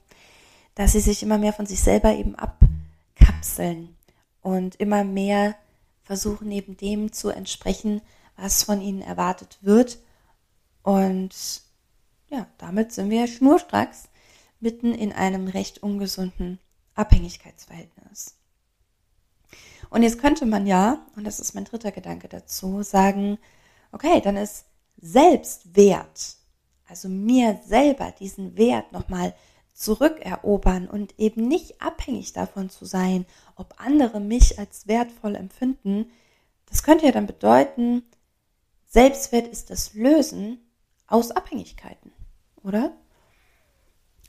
[0.75, 3.97] dass sie sich immer mehr von sich selber eben abkapseln
[4.43, 5.55] und immer mehr
[6.03, 8.01] versuchen, eben dem zu entsprechen,
[8.37, 9.99] was von ihnen erwartet wird.
[10.89, 11.35] Und
[12.31, 14.09] ja, damit sind wir schnurstracks
[14.59, 16.59] mitten in einem recht ungesunden
[16.95, 18.39] Abhängigkeitsverhältnis.
[19.91, 23.37] Und jetzt könnte man ja, und das ist mein dritter Gedanke dazu, sagen,
[23.93, 24.65] okay, dann ist
[24.97, 26.37] Selbstwert,
[26.87, 29.35] also mir selber diesen Wert nochmal
[29.75, 36.11] zurückerobern und eben nicht abhängig davon zu sein, ob andere mich als wertvoll empfinden,
[36.65, 38.05] das könnte ja dann bedeuten,
[38.87, 40.65] Selbstwert ist das Lösen
[41.09, 42.13] aus Abhängigkeiten,
[42.63, 42.93] oder?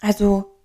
[0.01, 0.55] also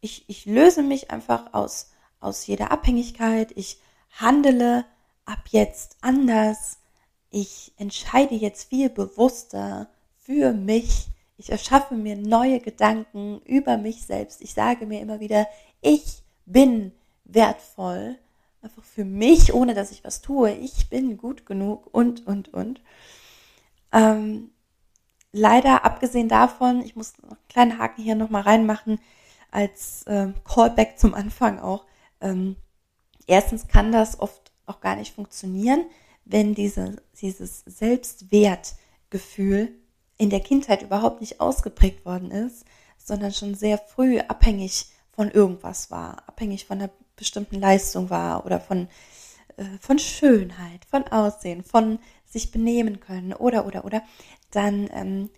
[0.00, 3.52] ich, ich löse mich einfach aus, aus jeder Abhängigkeit.
[3.54, 3.78] Ich
[4.10, 4.84] handele
[5.24, 6.78] ab jetzt anders.
[7.30, 11.08] Ich entscheide jetzt viel bewusster für mich.
[11.36, 14.40] Ich erschaffe mir neue Gedanken über mich selbst.
[14.40, 15.46] Ich sage mir immer wieder,
[15.80, 16.92] ich bin
[17.24, 18.18] wertvoll.
[18.62, 20.52] Einfach für mich, ohne dass ich was tue.
[20.52, 22.80] Ich bin gut genug und, und, und.
[23.92, 24.50] Ähm,
[25.32, 29.00] leider, abgesehen davon, ich muss einen kleinen Haken hier nochmal reinmachen,
[29.50, 31.86] als äh, Callback zum Anfang auch.
[32.20, 32.56] Ähm,
[33.26, 35.86] erstens kann das oft auch gar nicht funktionieren,
[36.24, 39.76] wenn diese, dieses Selbstwertgefühl
[40.16, 42.64] in der Kindheit überhaupt nicht ausgeprägt worden ist,
[42.98, 48.60] sondern schon sehr früh abhängig von irgendwas war, abhängig von einer bestimmten Leistung war oder
[48.60, 48.88] von,
[49.56, 54.02] äh, von Schönheit, von Aussehen, von sich benehmen können oder oder oder,
[54.50, 55.30] dann ähm,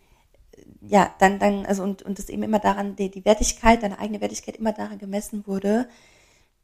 [0.81, 4.21] ja, dann, dann, also und, und es eben immer daran, die, die Wertigkeit, deine eigene
[4.21, 5.89] Wertigkeit immer daran gemessen wurde,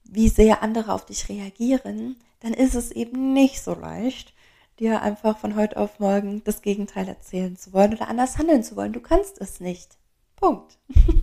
[0.04, 4.32] wie sehr andere auf dich reagieren, dann ist es eben nicht so leicht,
[4.78, 8.76] dir einfach von heute auf morgen das Gegenteil erzählen zu wollen oder anders handeln zu
[8.76, 8.92] wollen.
[8.92, 9.96] Du kannst es nicht.
[10.36, 10.78] Punkt.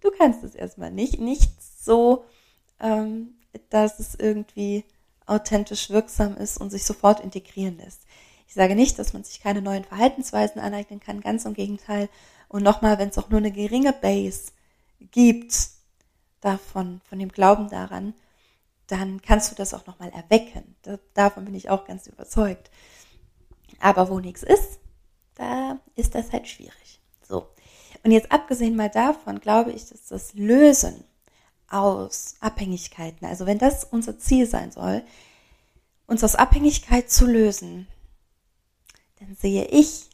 [0.00, 1.18] Du kannst es erstmal nicht.
[1.18, 2.26] Nicht so,
[2.78, 3.38] ähm,
[3.70, 4.84] dass es irgendwie
[5.24, 8.02] authentisch wirksam ist und sich sofort integrieren lässt.
[8.46, 12.08] Ich sage nicht, dass man sich keine neuen Verhaltensweisen aneignen kann, ganz im Gegenteil.
[12.48, 14.52] Und nochmal, wenn es auch nur eine geringe Base
[15.10, 15.74] gibt,
[16.44, 18.14] davon, von dem Glauben daran,
[18.86, 20.76] dann kannst du das auch nochmal erwecken.
[21.14, 22.70] davon bin ich auch ganz überzeugt.
[23.80, 24.78] Aber wo nichts ist,
[25.34, 27.00] da ist das halt schwierig.
[27.26, 27.48] So.
[28.04, 31.04] Und jetzt abgesehen mal davon, glaube ich, dass das Lösen
[31.68, 35.02] aus Abhängigkeiten, also wenn das unser Ziel sein soll,
[36.06, 37.88] uns aus Abhängigkeit zu lösen,
[39.24, 40.10] dann sehe ich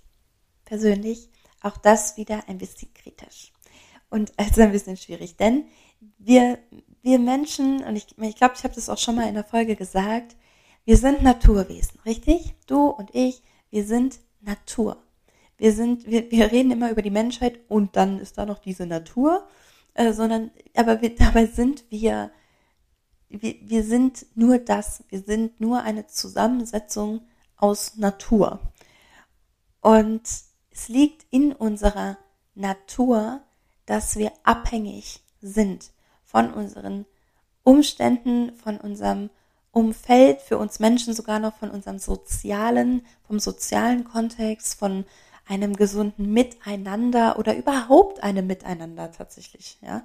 [0.65, 1.29] persönlich
[1.63, 3.53] auch das wieder ein bisschen kritisch.
[4.09, 5.65] Und also ein bisschen schwierig, denn
[6.19, 6.59] wir,
[7.03, 9.77] wir Menschen, und ich, ich glaube, ich habe das auch schon mal in der Folge
[9.77, 10.37] gesagt,
[10.85, 12.55] wir sind Naturwesen, richtig?
[12.67, 14.97] Du und ich, wir sind Natur.
[15.59, 18.87] Wir sind, wir, wir reden immer über die Menschheit und dann ist da noch diese
[18.87, 19.47] Natur,
[19.95, 22.31] äh, sondern, aber wir, dabei sind wir,
[23.29, 25.05] wir, wir sind nur das.
[25.09, 27.21] Wir sind nur eine Zusammensetzung
[27.57, 28.61] aus Natur.
[29.81, 30.23] Und
[30.71, 32.19] es liegt in unserer
[32.55, 33.41] Natur,
[33.87, 35.91] dass wir abhängig sind
[36.25, 37.07] von unseren
[37.63, 39.31] Umständen, von unserem
[39.73, 45.05] Umfeld, für uns Menschen sogar noch von unserem sozialen, vom sozialen Kontext, von
[45.47, 50.05] einem gesunden Miteinander oder überhaupt einem Miteinander tatsächlich, ja.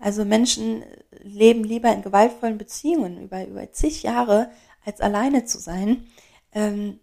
[0.00, 0.84] Also Menschen
[1.22, 4.50] leben lieber in gewaltvollen Beziehungen über, über zig Jahre,
[4.84, 6.06] als alleine zu sein.
[6.52, 6.98] Ähm,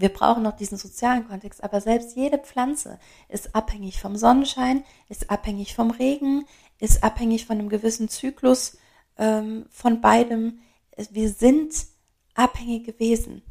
[0.00, 5.30] wir brauchen noch diesen sozialen Kontext, aber selbst jede Pflanze ist abhängig vom Sonnenschein, ist
[5.30, 6.46] abhängig vom Regen,
[6.78, 8.78] ist abhängig von einem gewissen Zyklus
[9.18, 10.60] ähm, von beidem.
[11.10, 11.74] Wir sind
[12.34, 13.42] abhängige Wesen.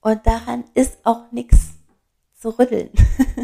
[0.00, 1.74] Und daran ist auch nichts
[2.38, 2.90] zu rütteln.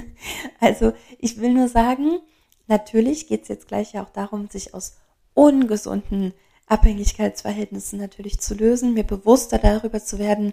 [0.60, 2.18] also ich will nur sagen,
[2.66, 4.96] natürlich geht es jetzt gleich ja auch darum, sich aus
[5.34, 6.34] ungesunden
[6.66, 10.52] Abhängigkeitsverhältnissen natürlich zu lösen, mir bewusster darüber zu werden,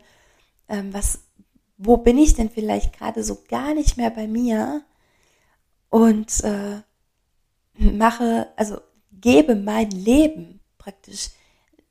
[0.69, 1.26] ähm, was
[1.77, 4.83] wo bin ich denn vielleicht gerade so gar nicht mehr bei mir?
[5.89, 6.81] Und äh,
[7.77, 8.79] mache, also
[9.11, 11.29] gebe mein Leben praktisch,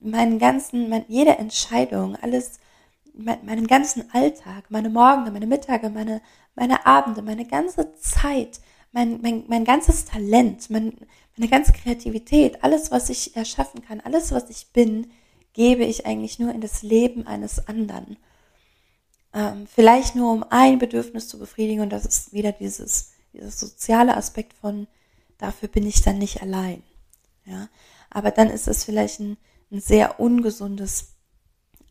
[0.01, 2.61] meinen ganzen, mein, jede Entscheidung, alles,
[3.15, 6.21] mein, meinen ganzen Alltag, meine Morgen, meine Mittage, meine,
[6.55, 8.61] meine Abende, meine ganze Zeit,
[8.93, 10.97] mein, mein, mein ganzes Talent, mein,
[11.37, 15.11] meine ganze Kreativität, alles, was ich erschaffen kann, alles, was ich bin,
[15.53, 18.19] gebe ich eigentlich nur in das Leben eines anderen
[19.37, 24.17] ähm, vielleicht nur um ein Bedürfnis zu befriedigen und das ist wieder dieses, dieses soziale
[24.17, 24.87] Aspekt von,
[25.37, 26.83] dafür bin ich dann nicht allein.
[27.45, 27.69] Ja,
[28.09, 29.37] aber dann ist es vielleicht ein,
[29.71, 31.09] ein sehr ungesundes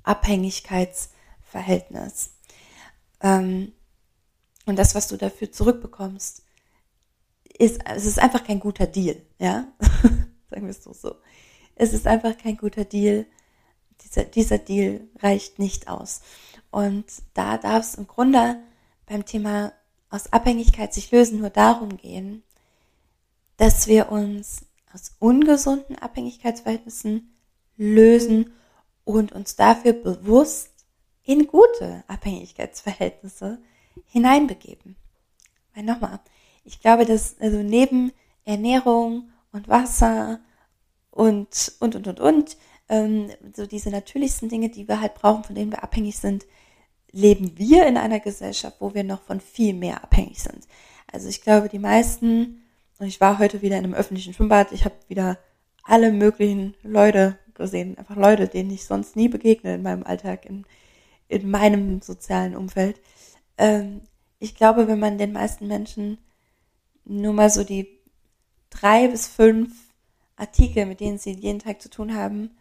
[0.01, 2.31] Abhängigkeitsverhältnis.
[3.21, 3.73] Ähm,
[4.65, 6.41] und das, was du dafür zurückbekommst,
[7.59, 9.71] ist, es ist einfach kein guter Deal, ja?
[10.49, 11.13] Sagen wir es doch so.
[11.75, 13.27] Es ist einfach kein guter Deal.
[14.01, 16.21] Dieser, dieser Deal reicht nicht aus.
[16.71, 18.57] Und da darf es im Grunde
[19.05, 19.73] beim Thema
[20.09, 22.43] aus Abhängigkeit sich lösen nur darum gehen,
[23.57, 27.35] dass wir uns aus ungesunden Abhängigkeitsverhältnissen
[27.77, 28.53] lösen
[29.03, 30.71] und uns dafür bewusst
[31.23, 33.59] in gute Abhängigkeitsverhältnisse
[34.05, 34.95] hineinbegeben.
[35.73, 36.19] Weil nochmal,
[36.63, 38.11] ich glaube, dass also neben
[38.45, 40.39] Ernährung und Wasser
[41.11, 42.57] und und und und und
[42.89, 46.45] ähm, so diese natürlichsten Dinge, die wir halt brauchen, von denen wir abhängig sind,
[47.15, 50.67] leben wir in einer Gesellschaft, wo wir noch von viel mehr abhängig sind.
[51.11, 52.61] Also ich glaube, die meisten
[52.99, 54.71] Und ich war heute wieder in einem öffentlichen Schwimmbad.
[54.71, 55.37] Ich habe wieder
[55.83, 57.97] alle möglichen Leute gesehen.
[57.97, 60.65] Einfach Leute, denen ich sonst nie begegne in meinem Alltag, in,
[61.27, 62.99] in meinem sozialen Umfeld.
[63.57, 64.01] Ähm,
[64.39, 66.17] ich glaube, wenn man den meisten Menschen
[67.05, 67.87] nur mal so die
[68.69, 69.71] drei bis fünf
[70.35, 72.51] Artikel, mit denen sie jeden Tag zu tun haben,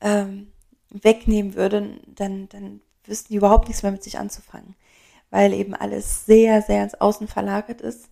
[0.00, 0.48] ähm,
[0.90, 4.74] wegnehmen würde, dann, dann wüssten die überhaupt nichts mehr mit sich anzufangen.
[5.30, 8.08] Weil eben alles sehr, sehr ins Außen verlagert ist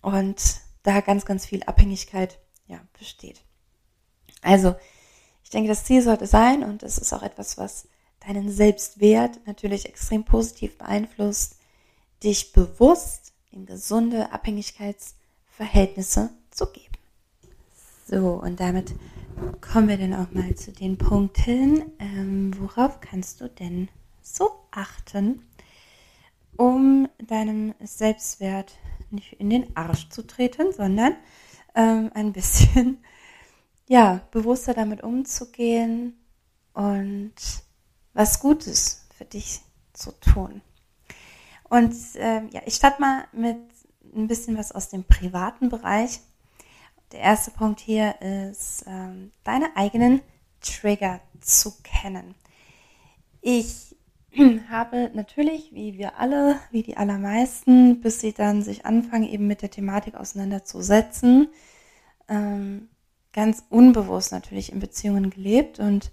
[0.00, 3.42] und da ganz, ganz viel Abhängigkeit ja, besteht.
[4.42, 4.74] Also,
[5.42, 7.88] ich denke, das Ziel sollte sein, und es ist auch etwas, was
[8.26, 11.56] deinen Selbstwert natürlich extrem positiv beeinflusst,
[12.22, 16.93] dich bewusst in gesunde Abhängigkeitsverhältnisse zu geben.
[18.06, 18.94] So, und damit
[19.62, 21.90] kommen wir dann auch mal zu den Punkten.
[21.98, 23.88] Ähm, worauf kannst du denn
[24.20, 25.42] so achten,
[26.56, 28.76] um deinem Selbstwert
[29.10, 31.16] nicht in den Arsch zu treten, sondern
[31.74, 32.98] ähm, ein bisschen
[33.88, 36.14] ja, bewusster damit umzugehen
[36.74, 37.34] und
[38.12, 39.62] was Gutes für dich
[39.94, 40.60] zu tun.
[41.70, 43.56] Und ähm, ja, ich starte mal mit
[44.14, 46.20] ein bisschen was aus dem privaten Bereich.
[47.14, 50.20] Der erste Punkt hier ist, ähm, deine eigenen
[50.60, 52.34] Trigger zu kennen.
[53.40, 53.94] Ich
[54.68, 59.62] habe natürlich, wie wir alle, wie die allermeisten, bis sie dann sich anfangen, eben mit
[59.62, 61.50] der Thematik auseinanderzusetzen,
[62.28, 62.88] ähm,
[63.32, 66.10] ganz unbewusst natürlich in Beziehungen gelebt und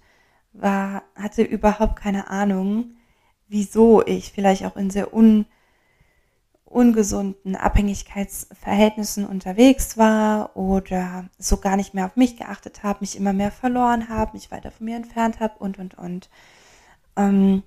[0.52, 2.94] war, hatte überhaupt keine Ahnung,
[3.48, 5.46] wieso ich vielleicht auch in sehr un,
[6.72, 13.32] ungesunden Abhängigkeitsverhältnissen unterwegs war oder so gar nicht mehr auf mich geachtet habe, mich immer
[13.32, 16.30] mehr verloren habe, mich weiter von mir entfernt habe und, und, und.
[17.16, 17.62] Ähm,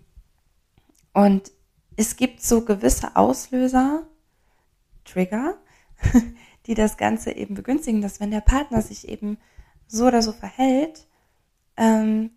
[1.13, 1.51] und
[1.95, 4.07] es gibt so gewisse Auslöser,
[5.05, 5.55] Trigger,
[6.65, 9.37] die das Ganze eben begünstigen, dass wenn der Partner sich eben
[9.87, 11.07] so oder so verhält,
[11.77, 12.31] ähm,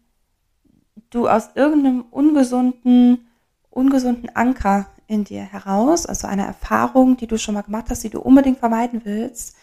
[1.10, 3.26] du aus irgendeinem ungesunden,
[3.70, 8.10] ungesunden Anker in dir heraus, also einer Erfahrung, die du schon mal gemacht hast, die
[8.10, 9.56] du unbedingt vermeiden willst,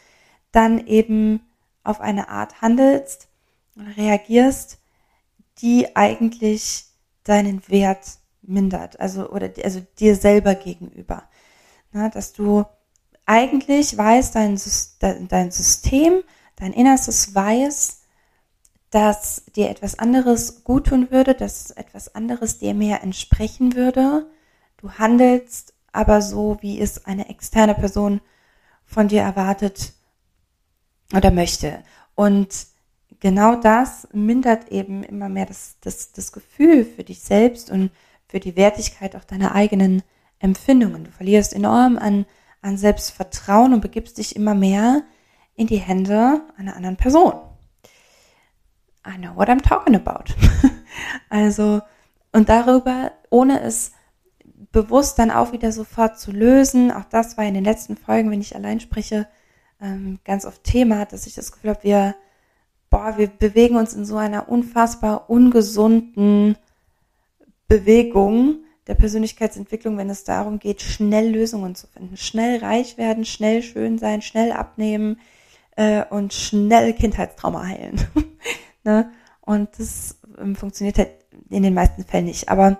[0.52, 1.42] dann eben
[1.84, 3.30] auf eine Art handelst
[3.96, 4.80] reagierst,
[5.60, 6.86] die eigentlich
[7.24, 11.24] deinen Wert mindert, also oder also dir selber gegenüber,
[11.92, 12.66] Na, dass du
[13.26, 14.60] eigentlich weißt, dein,
[15.28, 16.24] dein System,
[16.56, 18.02] dein Innerstes weiß,
[18.92, 24.30] dass dir etwas anderes gut tun würde, dass etwas anderes dir mehr entsprechen würde.
[24.78, 28.22] Du handelst aber so, wie es eine externe Person
[28.86, 29.94] von dir erwartet
[31.14, 31.84] oder möchte.
[32.14, 32.68] Und
[33.20, 37.92] genau das mindert eben immer mehr das, das, das Gefühl für dich selbst und
[38.28, 40.04] für die Wertigkeit auch deiner eigenen
[40.40, 41.06] Empfindungen.
[41.06, 42.26] Du verlierst enorm an,
[42.62, 45.04] an Selbstvertrauen und begibst dich immer mehr
[45.56, 47.34] in die Hände einer anderen Person.
[49.08, 50.34] I know what I'm talking about.
[51.30, 51.82] also,
[52.32, 53.92] und darüber, ohne es
[54.72, 58.42] bewusst dann auch wieder sofort zu lösen, auch das war in den letzten Folgen, wenn
[58.42, 59.28] ich allein spreche,
[59.82, 62.16] ähm, ganz oft Thema, dass ich das Gefühl habe, wir,
[62.90, 66.58] boah, wir bewegen uns in so einer unfassbar ungesunden
[67.68, 73.64] Bewegung der Persönlichkeitsentwicklung, wenn es darum geht, schnell Lösungen zu finden, schnell reich werden, schnell
[73.64, 75.20] schön sein, schnell abnehmen
[75.76, 78.00] äh, und schnell Kindheitstrauma heilen.
[78.88, 79.12] Ne?
[79.42, 81.10] Und das ähm, funktioniert halt
[81.50, 82.50] in den meisten Fällen nicht.
[82.50, 82.78] Aber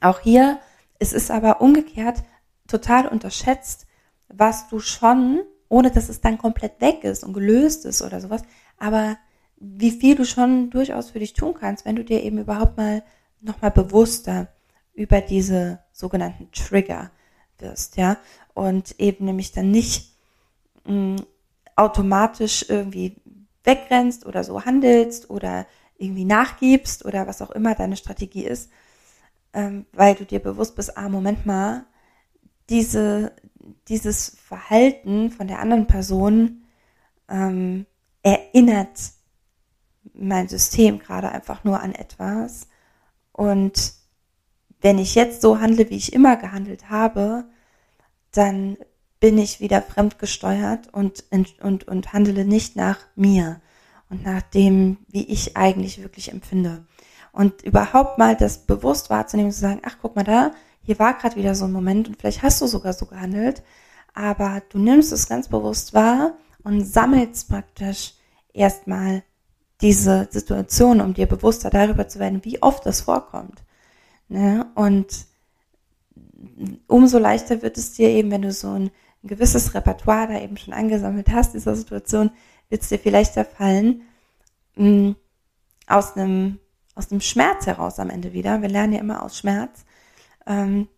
[0.00, 0.60] auch hier,
[0.98, 2.22] es ist aber umgekehrt
[2.66, 3.86] total unterschätzt,
[4.28, 8.42] was du schon, ohne dass es dann komplett weg ist und gelöst ist oder sowas,
[8.78, 9.16] aber
[9.56, 13.02] wie viel du schon durchaus für dich tun kannst, wenn du dir eben überhaupt mal
[13.40, 14.48] nochmal bewusster
[14.94, 17.10] über diese sogenannten Trigger
[17.58, 18.18] wirst, ja,
[18.54, 20.16] und eben nämlich dann nicht
[20.84, 21.16] mh, mm,
[21.76, 23.16] automatisch irgendwie
[23.62, 28.70] wegrennst oder so handelst oder irgendwie nachgibst oder was auch immer deine Strategie ist,
[29.52, 31.86] ähm, weil du dir bewusst bist, ah, Moment mal,
[32.68, 33.32] diese,
[33.88, 36.64] dieses Verhalten von der anderen Person
[37.28, 37.86] ähm,
[38.22, 38.98] erinnert
[40.14, 42.68] mein System gerade einfach nur an etwas.
[43.32, 43.94] Und
[44.80, 47.44] wenn ich jetzt so handle, wie ich immer gehandelt habe,
[48.32, 48.76] dann
[49.20, 51.24] bin ich wieder fremdgesteuert und,
[51.60, 53.60] und, und handele nicht nach mir
[54.08, 56.86] und nach dem, wie ich eigentlich wirklich empfinde.
[57.38, 60.50] Und überhaupt mal das bewusst wahrzunehmen, zu sagen, ach guck mal da,
[60.82, 63.62] hier war gerade wieder so ein Moment und vielleicht hast du sogar so gehandelt,
[64.12, 68.14] aber du nimmst es ganz bewusst wahr und sammelst praktisch
[68.52, 69.22] erstmal
[69.80, 73.62] diese Situation, um dir bewusster darüber zu werden, wie oft das vorkommt.
[74.28, 74.66] Ne?
[74.74, 75.26] Und
[76.88, 78.90] umso leichter wird es dir eben, wenn du so ein
[79.22, 82.30] ein gewisses Repertoire da eben schon angesammelt hast, dieser Situation,
[82.68, 84.02] wird es dir vielleicht erfallen,
[84.76, 85.14] mh,
[85.86, 86.58] aus einem
[86.98, 89.84] aus dem Schmerz heraus am Ende wieder, wir lernen ja immer aus Schmerz,
[90.46, 90.88] ähm,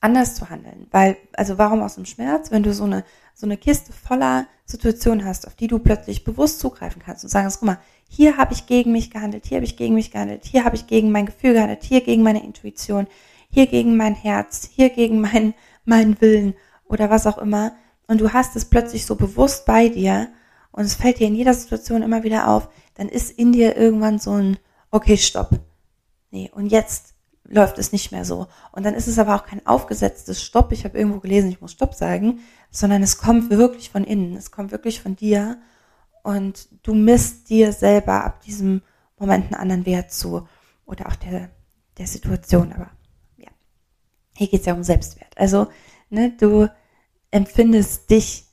[0.00, 0.88] anders zu handeln.
[0.90, 2.50] Weil, also warum aus dem Schmerz?
[2.50, 6.58] Wenn du so eine, so eine Kiste voller Situationen hast, auf die du plötzlich bewusst
[6.58, 9.76] zugreifen kannst und sagen, guck mal, hier habe ich gegen mich gehandelt, hier habe ich
[9.76, 13.06] gegen mich gehandelt, hier habe ich gegen mein Gefühl gehandelt, hier gegen meine Intuition,
[13.50, 15.54] hier gegen mein Herz, hier gegen mein,
[15.84, 16.54] meinen Willen
[16.86, 17.72] oder was auch immer.
[18.08, 20.28] Und du hast es plötzlich so bewusst bei dir
[20.72, 24.18] und es fällt dir in jeder Situation immer wieder auf, dann ist in dir irgendwann
[24.18, 24.58] so ein,
[24.94, 25.58] okay, stopp.
[26.30, 28.46] Nee, und jetzt läuft es nicht mehr so.
[28.72, 30.70] Und dann ist es aber auch kein aufgesetztes Stopp.
[30.72, 32.40] Ich habe irgendwo gelesen, ich muss Stopp sagen,
[32.70, 34.36] sondern es kommt wirklich von innen.
[34.36, 35.60] Es kommt wirklich von dir.
[36.22, 38.82] Und du misst dir selber ab diesem
[39.18, 40.46] Moment einen anderen Wert zu.
[40.86, 41.50] Oder auch der,
[41.98, 42.72] der Situation.
[42.72, 42.90] Aber
[43.36, 43.50] ja,
[44.36, 45.36] hier geht es ja um Selbstwert.
[45.36, 45.66] Also,
[46.08, 46.68] ne, du
[47.32, 48.46] empfindest dich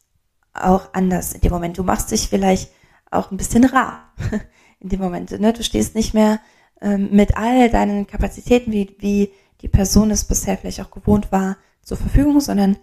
[0.53, 1.77] auch anders in dem Moment.
[1.77, 2.71] Du machst dich vielleicht
[3.11, 4.13] auch ein bisschen rar
[4.81, 5.31] in dem Moment.
[5.39, 5.53] Ne?
[5.53, 6.39] Du stehst nicht mehr
[6.81, 11.57] ähm, mit all deinen Kapazitäten, wie, wie die Person es bisher vielleicht auch gewohnt war,
[11.81, 12.77] zur Verfügung, sondern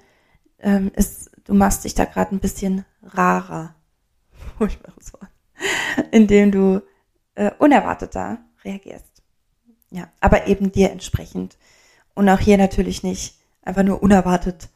[0.61, 3.75] ähm, ist, du machst dich da gerade ein bisschen rarer.
[4.59, 5.31] Furchtbares Wort.
[6.11, 6.83] Indem du
[7.35, 9.23] äh, unerwarteter reagierst.
[9.91, 11.57] Ja, aber eben dir entsprechend.
[12.15, 14.69] Und auch hier natürlich nicht einfach nur unerwartet,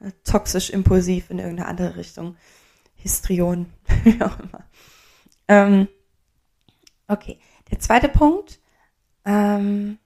[0.00, 2.36] äh, toxisch, impulsiv in irgendeine andere Richtung.
[2.94, 3.66] Histrion,
[4.04, 4.64] wie auch immer.
[5.48, 5.88] Ähm,
[7.10, 7.38] okay,
[7.70, 8.60] der zweite Punkt,
[9.24, 9.98] ähm,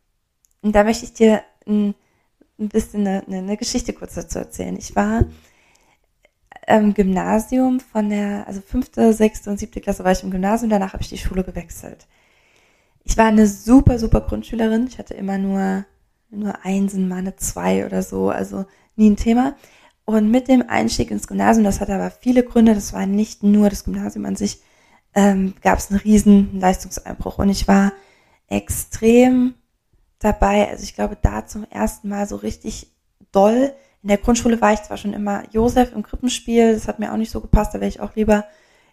[0.63, 1.95] und da möchte ich dir ein,
[2.59, 4.77] ein bisschen eine, eine, Geschichte kurz dazu erzählen.
[4.77, 5.25] Ich war
[6.67, 10.95] im Gymnasium von der, also fünfte, sechste und siebte Klasse war ich im Gymnasium, danach
[10.95, 12.07] habe ich die Schule gewechselt.
[13.05, 14.87] Ich war eine super, super Grundschülerin.
[14.87, 15.85] Ich hatte immer nur,
[16.31, 18.65] nur Einsen, mal eine Zwei oder so, also
[18.97, 19.57] nie ein Thema.
[20.07, 23.69] Und mit dem Einstieg ins Gymnasium, das hatte aber viele Gründe, das war nicht nur
[23.69, 24.63] das Gymnasium an sich,
[25.15, 27.39] ähm, gab es einen riesen Leistungseinbruch.
[27.39, 27.93] Und ich war
[28.49, 29.55] extrem
[30.19, 32.93] dabei, also ich glaube, da zum ersten Mal so richtig
[33.33, 33.73] doll.
[34.03, 37.17] In der Grundschule war ich zwar schon immer Josef im Krippenspiel, das hat mir auch
[37.17, 38.45] nicht so gepasst, da wäre ich auch lieber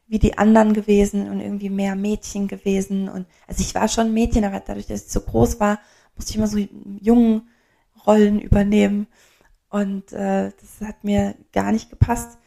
[0.07, 3.07] wie die anderen gewesen und irgendwie mehr Mädchen gewesen.
[3.07, 5.79] Und also ich war schon Mädchen, aber dadurch, dass ich so groß war,
[6.15, 6.57] musste ich immer so
[6.99, 7.47] jungen
[8.05, 9.07] Rollen übernehmen.
[9.69, 12.37] Und äh, das hat mir gar nicht gepasst.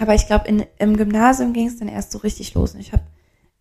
[0.00, 2.74] Aber ich glaube, im Gymnasium ging es dann erst so richtig los.
[2.74, 3.04] Und ich habe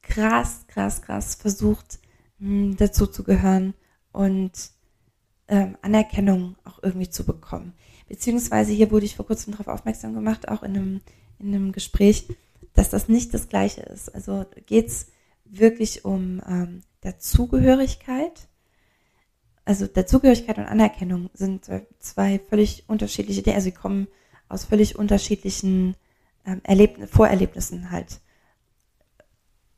[0.01, 1.99] krass, krass, krass versucht,
[2.39, 3.73] hm, dazu zu gehören
[4.11, 4.51] und
[5.49, 7.73] ähm, Anerkennung auch irgendwie zu bekommen.
[8.07, 11.01] Beziehungsweise hier wurde ich vor kurzem darauf aufmerksam gemacht, auch in einem,
[11.39, 12.27] in einem Gespräch,
[12.73, 14.09] dass das nicht das Gleiche ist.
[14.15, 15.07] Also geht es
[15.43, 18.47] wirklich um ähm, Dazugehörigkeit
[19.69, 21.69] also Dazugehörigkeit und Anerkennung sind
[21.99, 23.55] zwei völlig unterschiedliche Dinge.
[23.55, 24.07] Also sie kommen
[24.47, 25.95] aus völlig unterschiedlichen
[26.45, 28.19] ähm, Erleb Vorerlebnissen halt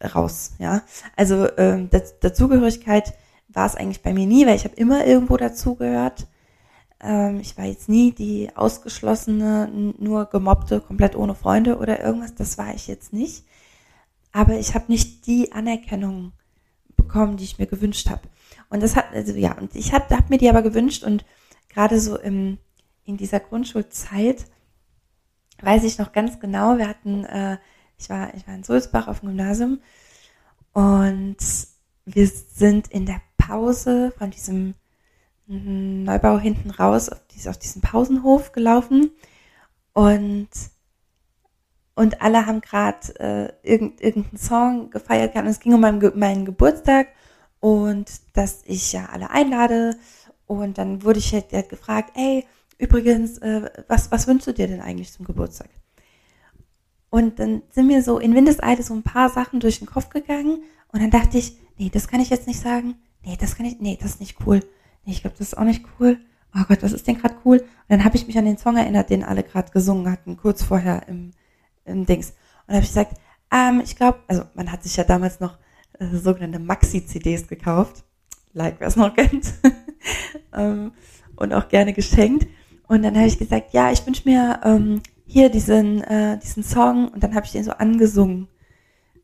[0.04, 0.54] raus.
[0.60, 0.84] Ja,
[1.16, 1.90] also ähm,
[2.22, 3.14] Dazugehörigkeit
[3.50, 6.28] war es eigentlich bei mir nie, weil ich habe immer irgendwo dazugehört.
[7.02, 12.36] Ähm, ich war jetzt nie die ausgeschlossene, nur gemobbte, komplett ohne Freunde oder irgendwas.
[12.36, 13.46] Das war ich jetzt nicht.
[14.32, 16.32] Aber ich habe nicht die Anerkennung
[16.96, 18.22] bekommen, die ich mir gewünscht habe.
[18.70, 21.26] Und das hat, also ja, und ich habe hab mir die aber gewünscht und
[21.70, 22.58] gerade so im,
[23.04, 24.46] in dieser Grundschulzeit
[25.64, 27.58] weiß ich noch ganz genau, wir hatten, äh,
[27.98, 29.80] ich war, ich war in Sulzbach auf dem Gymnasium
[30.74, 31.38] und
[32.06, 34.76] wir sind in der Pause von diesem
[35.48, 39.12] Neubau hinten raus auf, diese, auf diesen Pausenhof gelaufen
[39.94, 40.50] und
[41.94, 45.46] und alle haben gerade äh, irgend, irgendeinen Song gefeiert gehabt.
[45.46, 47.10] Und es ging um meinen, meinen Geburtstag
[47.60, 49.98] und dass ich ja alle einlade.
[50.48, 52.46] Und dann wurde ich halt gefragt, ey,
[52.82, 55.70] übrigens, äh, was, was wünschst du dir denn eigentlich zum Geburtstag?
[57.10, 60.64] Und dann sind mir so in Windeseile so ein paar Sachen durch den Kopf gegangen
[60.92, 62.96] und dann dachte ich, nee, das kann ich jetzt nicht sagen.
[63.24, 64.62] Nee, das kann ich, nee, das ist nicht cool.
[65.06, 66.20] Nee, ich glaube, das ist auch nicht cool.
[66.56, 67.60] Oh Gott, was ist denn gerade cool?
[67.60, 70.64] Und dann habe ich mich an den Song erinnert, den alle gerade gesungen hatten, kurz
[70.64, 71.32] vorher im,
[71.86, 72.34] im Dings.
[72.68, 73.18] Und habe ich gesagt,
[73.52, 75.58] ähm, ich glaube, also man hat sich ja damals noch
[76.00, 78.04] äh, sogenannte Maxi-CDs gekauft.
[78.54, 79.54] Like, wer es noch kennt.
[80.54, 80.94] ähm,
[81.36, 82.48] und auch gerne geschenkt.
[82.92, 87.08] Und dann habe ich gesagt, ja, ich wünsche mir ähm, hier diesen, äh, diesen Song.
[87.08, 88.50] Und dann habe ich den so angesungen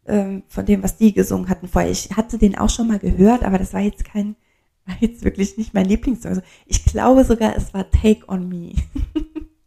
[0.06, 1.92] ähm, von dem, was die gesungen hatten vorher.
[1.92, 4.38] Ich hatte den auch schon mal gehört, aber das war jetzt kein,
[4.86, 6.30] war jetzt wirklich nicht mein Lieblingssong.
[6.30, 8.72] Also ich glaube sogar, es war Take on Me.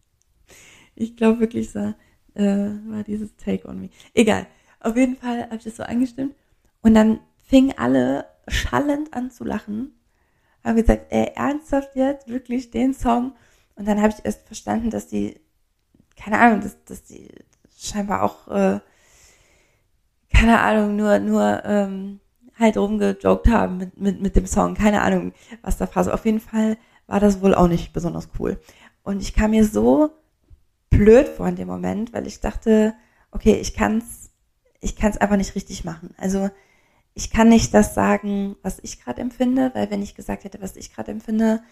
[0.94, 1.94] ich glaube wirklich, es war,
[2.32, 3.90] äh, war dieses Take on Me.
[4.14, 4.46] Egal.
[4.80, 6.34] Auf jeden Fall habe ich das so angestimmt.
[6.80, 9.92] Und dann fingen alle schallend an zu lachen.
[10.64, 12.28] Haben gesagt, ey, ernsthaft jetzt?
[12.28, 13.34] Wirklich den Song?
[13.80, 15.40] Und dann habe ich erst verstanden, dass die
[16.20, 17.28] keine Ahnung, dass, dass die
[17.78, 18.80] scheinbar auch, äh,
[20.32, 22.20] keine Ahnung, nur, nur ähm,
[22.58, 24.74] halt rumgejoked haben mit, mit, mit dem Song.
[24.74, 26.14] Keine Ahnung, was da war.
[26.14, 26.76] Auf jeden Fall
[27.06, 28.60] war das wohl auch nicht besonders cool.
[29.02, 30.10] Und ich kam mir so
[30.90, 32.94] blöd vor in dem Moment, weil ich dachte,
[33.30, 34.30] okay, ich kann's,
[34.80, 36.14] ich kann's einfach nicht richtig machen.
[36.18, 36.50] Also
[37.14, 40.76] ich kann nicht das sagen, was ich gerade empfinde, weil wenn ich gesagt hätte, was
[40.76, 41.62] ich gerade empfinde,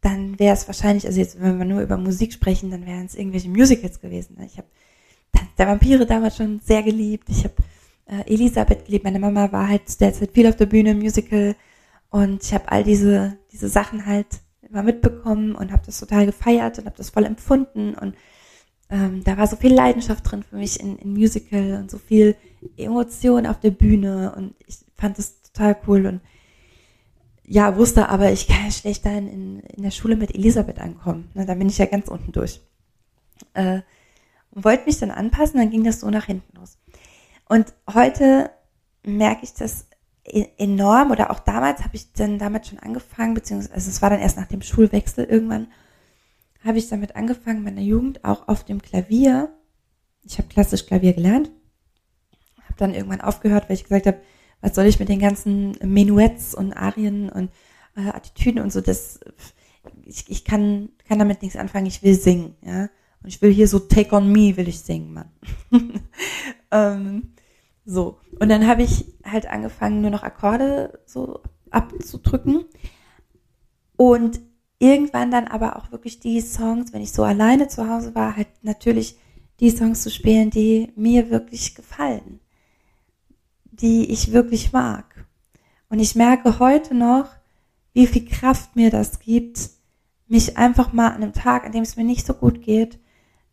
[0.00, 3.14] dann wäre es wahrscheinlich, also jetzt, wenn wir nur über Musik sprechen, dann wären es
[3.14, 4.36] irgendwelche Musicals gewesen.
[4.38, 4.46] Ne?
[4.46, 4.68] Ich habe
[5.56, 7.28] der Vampire damals schon sehr geliebt.
[7.28, 7.54] Ich habe
[8.06, 9.04] äh, Elisabeth geliebt.
[9.04, 11.56] Meine Mama war halt zu der Zeit viel auf der Bühne, Musical.
[12.10, 14.26] Und ich habe all diese, diese Sachen halt
[14.62, 17.94] immer mitbekommen und habe das total gefeiert und habe das voll empfunden.
[17.94, 18.14] Und
[18.90, 22.36] ähm, da war so viel Leidenschaft drin für mich in, in Musical und so viel
[22.76, 24.32] Emotion auf der Bühne.
[24.36, 26.06] Und ich fand das total cool.
[26.06, 26.20] Und
[27.50, 31.30] ja, wusste aber, ich kann ja schlecht da in, in der Schule mit Elisabeth ankommen.
[31.32, 32.60] Na, da bin ich ja ganz unten durch.
[33.54, 33.80] Äh,
[34.50, 36.78] und wollte mich dann anpassen, dann ging das so nach hinten los.
[37.48, 38.50] Und heute
[39.02, 39.86] merke ich das
[40.24, 44.10] e-, enorm oder auch damals habe ich dann damit schon angefangen, beziehungsweise also es war
[44.10, 45.68] dann erst nach dem Schulwechsel irgendwann,
[46.62, 49.54] habe ich damit angefangen, meiner Jugend auch auf dem Klavier.
[50.22, 51.50] Ich habe klassisch Klavier gelernt,
[52.64, 54.20] habe dann irgendwann aufgehört, weil ich gesagt habe,
[54.60, 57.50] was soll ich mit den ganzen Menuets und Arien und
[57.96, 59.20] äh, Attitüden und so, das,
[60.04, 62.88] ich, ich kann, kann damit nichts anfangen, ich will singen, ja.
[63.20, 65.30] Und ich will hier so Take on Me, will ich singen, Mann.
[66.70, 67.32] ähm,
[67.84, 68.20] so.
[68.38, 71.40] Und dann habe ich halt angefangen, nur noch Akkorde so
[71.70, 72.66] abzudrücken.
[73.96, 74.40] Und
[74.78, 78.48] irgendwann dann aber auch wirklich die Songs, wenn ich so alleine zu Hause war, halt
[78.62, 79.16] natürlich
[79.58, 82.38] die Songs zu spielen, die mir wirklich gefallen
[83.80, 85.26] die ich wirklich mag.
[85.88, 87.28] Und ich merke heute noch,
[87.92, 89.70] wie viel Kraft mir das gibt,
[90.26, 92.98] mich einfach mal an einem Tag, an dem es mir nicht so gut geht,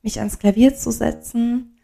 [0.01, 1.78] mich ans Klavier zu setzen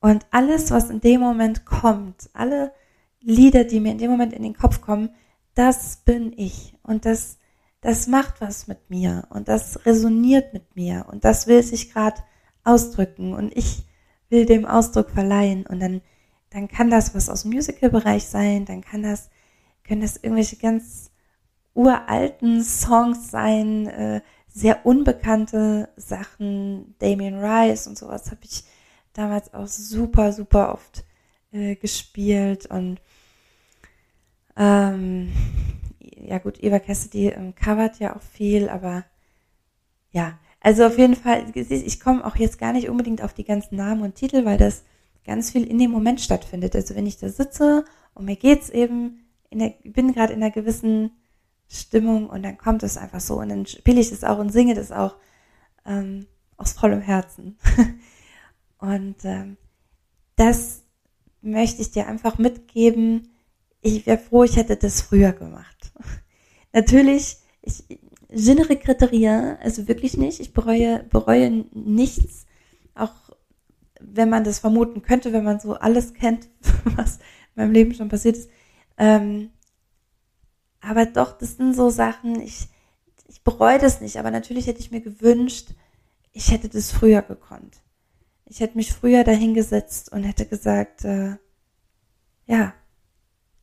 [0.00, 2.72] und alles, was in dem Moment kommt, alle
[3.20, 5.10] Lieder, die mir in dem Moment in den Kopf kommen,
[5.54, 7.38] das bin ich und das,
[7.80, 12.22] das macht was mit mir und das resoniert mit mir und das will sich gerade
[12.64, 13.84] ausdrücken und ich
[14.28, 16.00] will dem Ausdruck verleihen und dann
[16.52, 19.30] dann kann das was aus dem Musical-Bereich sein, dann kann das,
[19.84, 21.10] können das irgendwelche ganz
[21.74, 28.64] uralten Songs sein, äh, sehr unbekannte Sachen, Damien Rice und sowas habe ich
[29.14, 31.04] damals auch super, super oft
[31.52, 33.00] äh, gespielt und
[34.56, 35.32] ähm,
[36.00, 39.04] ja gut, Eva Cassidy ähm, covert ja auch viel, aber
[40.10, 43.76] ja, also auf jeden Fall, ich komme auch jetzt gar nicht unbedingt auf die ganzen
[43.76, 44.84] Namen und Titel, weil das
[45.24, 46.74] ganz viel in dem Moment stattfindet.
[46.74, 50.52] Also wenn ich da sitze und mir geht's eben, in der, bin gerade in einer
[50.52, 51.12] gewissen
[51.68, 54.74] Stimmung und dann kommt es einfach so und dann spiele ich das auch und singe
[54.74, 55.16] das auch
[55.86, 57.58] ähm, aus vollem Herzen.
[58.78, 59.56] und ähm,
[60.36, 60.82] das
[61.40, 63.28] möchte ich dir einfach mitgeben.
[63.80, 65.92] Ich wäre froh, ich hätte das früher gemacht.
[66.72, 67.84] Natürlich, ich,
[68.30, 70.40] je ne regrette also wirklich nicht.
[70.40, 72.46] Ich bereue, bereue nichts.
[74.04, 76.48] Wenn man das vermuten könnte, wenn man so alles kennt,
[76.84, 78.50] was in meinem Leben schon passiert ist.
[78.98, 79.50] Ähm,
[80.80, 82.68] aber doch, das sind so Sachen, ich,
[83.28, 85.70] ich bereue das nicht, aber natürlich hätte ich mir gewünscht,
[86.32, 87.80] ich hätte das früher gekonnt.
[88.46, 91.36] Ich hätte mich früher dahingesetzt und hätte gesagt, äh,
[92.46, 92.74] ja,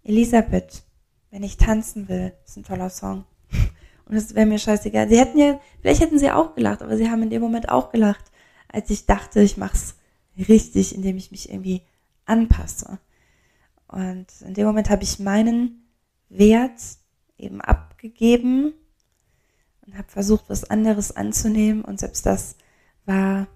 [0.04, 0.84] Elisabeth,
[1.30, 3.26] wenn ich tanzen will, ist ein toller Song.
[4.06, 5.08] Und es wäre mir scheißegal.
[5.08, 7.92] Sie hätten ja, vielleicht hätten sie auch gelacht, aber sie haben in dem Moment auch
[7.92, 8.32] gelacht,
[8.68, 9.99] als ich dachte, ich mach's
[10.44, 11.82] richtig, indem ich mich irgendwie
[12.26, 13.00] anpasse.
[13.88, 15.90] Und in dem Moment habe ich meinen
[16.30, 16.80] Wert
[17.38, 18.74] eben abgegeben
[19.86, 21.84] und habe versucht, was anderes anzunehmen.
[21.84, 22.56] Und selbst das
[23.06, 23.48] war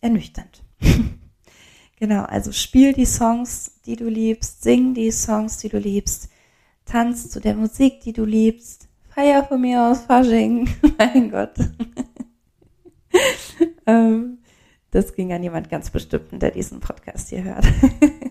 [0.00, 0.62] ernüchternd.
[1.98, 6.28] genau, also spiel die Songs, die du liebst, sing die Songs, die du liebst,
[6.84, 11.54] tanz zu der Musik, die du liebst, feier von mir aus Fasching, mein Gott.
[13.86, 14.38] ähm,
[14.92, 17.66] das ging an jemand ganz bestimmten, der diesen Podcast hier hört.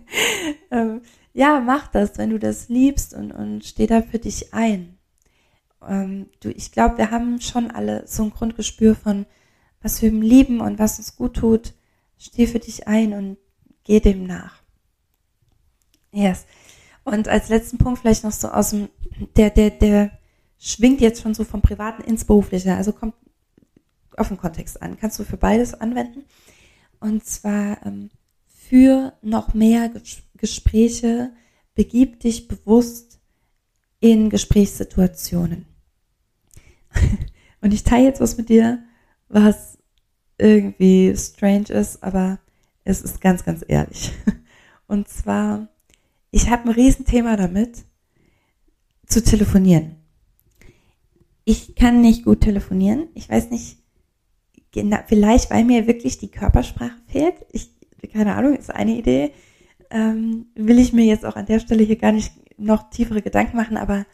[0.71, 1.01] ähm,
[1.33, 4.99] ja, mach das, wenn du das liebst und, und steh da für dich ein.
[5.85, 9.25] Ähm, du, ich glaube, wir haben schon alle so ein Grundgespür von,
[9.81, 11.73] was wir lieben und was uns gut tut.
[12.19, 13.37] Steh für dich ein und
[13.83, 14.61] geh dem nach.
[16.11, 16.45] Yes.
[17.03, 18.89] Und als letzten Punkt vielleicht noch so aus dem,
[19.35, 20.11] der, der, der
[20.59, 22.75] schwingt jetzt schon so vom Privaten ins Berufliche.
[22.75, 23.15] Also kommt
[24.17, 24.97] auf den Kontext an.
[24.97, 26.23] Kannst du für beides anwenden.
[26.99, 28.09] Und zwar ähm,
[28.47, 31.31] für noch mehr Ges Gespräche,
[31.75, 33.19] begib dich bewusst
[33.99, 35.67] in Gesprächssituationen.
[37.61, 38.83] Und ich teile jetzt was mit dir,
[39.29, 39.77] was
[40.39, 42.39] irgendwie strange ist, aber
[42.83, 44.11] es ist ganz, ganz ehrlich.
[44.87, 45.69] Und zwar,
[46.31, 47.85] ich habe ein Riesenthema damit,
[49.05, 49.97] zu telefonieren.
[51.43, 53.09] Ich kann nicht gut telefonieren.
[53.13, 53.77] Ich weiß nicht,
[54.71, 57.35] genau, vielleicht weil mir wirklich die Körpersprache fehlt.
[57.51, 57.71] Ich,
[58.11, 59.31] keine Ahnung, ist eine Idee.
[59.89, 63.57] Ähm, will ich mir jetzt auch an der Stelle hier gar nicht noch tiefere Gedanken
[63.57, 64.05] machen, aber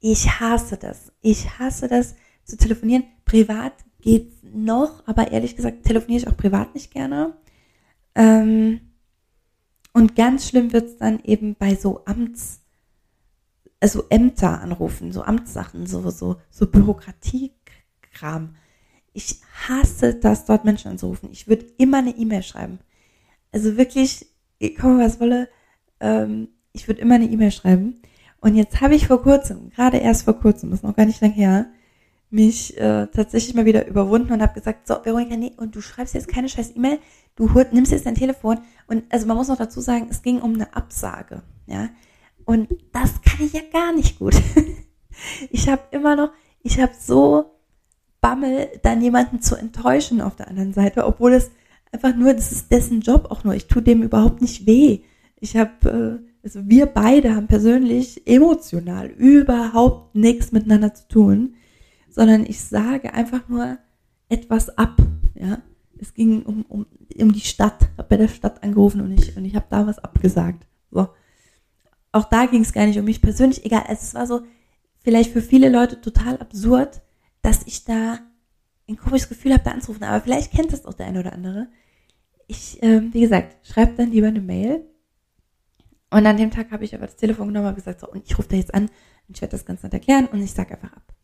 [0.00, 1.12] ich hasse das.
[1.20, 2.14] Ich hasse das
[2.44, 3.04] zu telefonieren.
[3.24, 7.34] Privat geht's noch, aber ehrlich gesagt telefoniere ich auch privat nicht gerne.
[8.14, 8.80] Ähm,
[9.92, 12.60] und ganz schlimm wird's dann eben bei so Amts,
[13.80, 18.56] also Ämter anrufen, so Amtssachen, so, so, so Bürokratiekram.
[19.12, 21.28] Ich hasse das, dort Menschen anzurufen.
[21.32, 22.78] Ich würde immer eine E-Mail schreiben.
[23.52, 24.26] Also wirklich,
[24.80, 25.48] komm was wolle,
[26.00, 28.00] ähm, ich würde immer eine E-Mail schreiben.
[28.40, 31.20] Und jetzt habe ich vor kurzem, gerade erst vor kurzem, das ist noch gar nicht
[31.20, 31.66] lang her,
[32.30, 36.14] mich äh, tatsächlich mal wieder überwunden und habe gesagt, so, Veronika, nee, und du schreibst
[36.14, 36.98] jetzt keine scheiß E-Mail,
[37.36, 40.54] du nimmst jetzt dein Telefon und also man muss noch dazu sagen, es ging um
[40.54, 41.90] eine Absage, ja.
[42.44, 44.34] Und das kann ich ja gar nicht gut.
[45.50, 46.32] ich habe immer noch,
[46.62, 47.52] ich habe so
[48.22, 51.50] Bammel, dann jemanden zu enttäuschen auf der anderen Seite, obwohl es
[51.92, 53.54] einfach nur, das ist dessen Job auch nur.
[53.54, 55.00] Ich tue dem überhaupt nicht weh.
[55.38, 61.54] Ich habe, äh, also wir beide haben persönlich emotional überhaupt nichts miteinander zu tun
[62.12, 63.78] sondern ich sage einfach nur
[64.28, 64.96] etwas ab.
[65.34, 65.62] Ja,
[65.98, 66.86] es ging um, um,
[67.18, 69.98] um die Stadt, habe bei der Stadt angerufen und ich, und ich habe da was
[69.98, 70.66] abgesagt.
[70.90, 71.08] So.
[72.12, 73.84] Auch da ging es gar nicht um mich persönlich, egal.
[73.88, 74.42] Also es war so
[75.02, 77.00] vielleicht für viele Leute total absurd,
[77.42, 78.20] dass ich da
[78.88, 80.04] ein komisches Gefühl habe, da anzurufen.
[80.04, 81.68] Aber vielleicht kennt das auch der eine oder andere.
[82.46, 84.86] Ich, äh, wie gesagt, schreibe dann lieber eine Mail.
[86.10, 88.38] Und an dem Tag habe ich aber das Telefon genommen und gesagt, so, und ich
[88.38, 88.90] rufe da jetzt an
[89.28, 91.14] und ich werde das ganz nett erklären und ich sage einfach ab.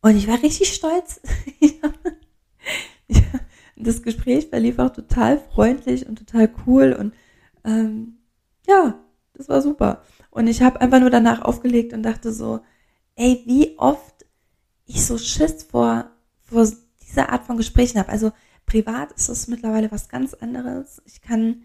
[0.00, 1.20] Und ich war richtig stolz.
[3.76, 7.14] das Gespräch verlief auch total freundlich und total cool und
[7.64, 8.18] ähm,
[8.66, 8.98] ja,
[9.34, 10.02] das war super.
[10.30, 12.60] Und ich habe einfach nur danach aufgelegt und dachte so,
[13.16, 14.13] ey, wie oft
[14.86, 16.10] ich so Schiss vor,
[16.42, 16.68] vor
[17.02, 18.10] dieser Art von Gesprächen habe.
[18.10, 18.32] Also
[18.66, 21.02] privat ist es mittlerweile was ganz anderes.
[21.06, 21.62] Ich kann,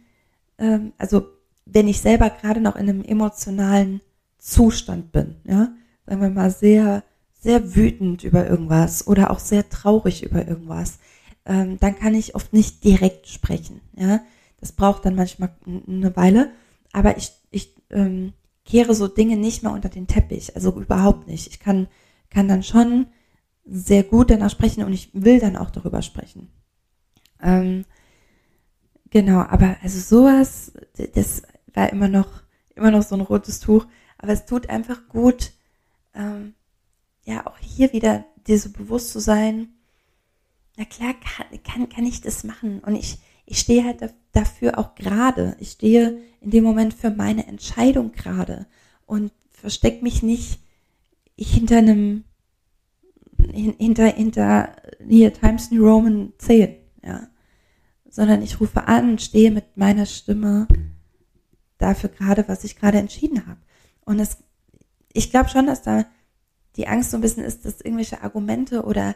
[0.57, 1.27] ähm, also
[1.65, 4.01] wenn ich selber gerade noch in einem emotionalen
[4.37, 5.73] Zustand bin, ja,
[6.05, 7.03] sagen wir mal sehr
[7.39, 10.99] sehr wütend über irgendwas oder auch sehr traurig über irgendwas,
[11.45, 13.81] ähm, dann kann ich oft nicht direkt sprechen.
[13.95, 14.21] Ja,
[14.59, 16.51] das braucht dann manchmal eine Weile,
[16.91, 18.33] aber ich ich ähm,
[18.65, 21.47] kehre so Dinge nicht mehr unter den Teppich, also überhaupt nicht.
[21.47, 21.87] Ich kann
[22.29, 23.07] kann dann schon
[23.65, 26.49] sehr gut danach sprechen und ich will dann auch darüber sprechen.
[27.41, 27.85] Ähm,
[29.09, 30.73] genau, aber also sowas,
[31.13, 32.43] das war immer noch
[32.79, 33.85] immer noch so ein rotes Tuch,
[34.17, 35.51] aber es tut einfach gut.
[36.15, 36.55] Ähm,
[37.25, 39.69] ja auch hier wieder dir so bewusst zu sein,
[40.77, 44.95] na klar kann, kann, kann ich das machen und ich, ich stehe halt dafür auch
[44.95, 45.57] gerade.
[45.59, 48.65] Ich stehe in dem Moment für meine Entscheidung gerade
[49.05, 50.61] und verstecke mich nicht
[51.45, 52.23] hinter einem,
[53.51, 54.75] hinter, hinter
[55.07, 57.27] hier Times New Roman 10, ja.
[58.09, 60.67] Sondern ich rufe an und stehe mit meiner Stimme
[61.77, 63.59] dafür gerade, was ich gerade entschieden habe.
[64.03, 64.37] Und es,
[65.13, 66.05] ich glaube schon, dass da
[66.75, 69.15] die Angst so ein bisschen ist, dass irgendwelche Argumente oder,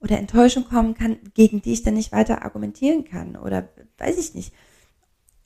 [0.00, 4.34] oder Enttäuschung kommen kann, gegen die ich dann nicht weiter argumentieren kann oder weiß ich
[4.34, 4.54] nicht.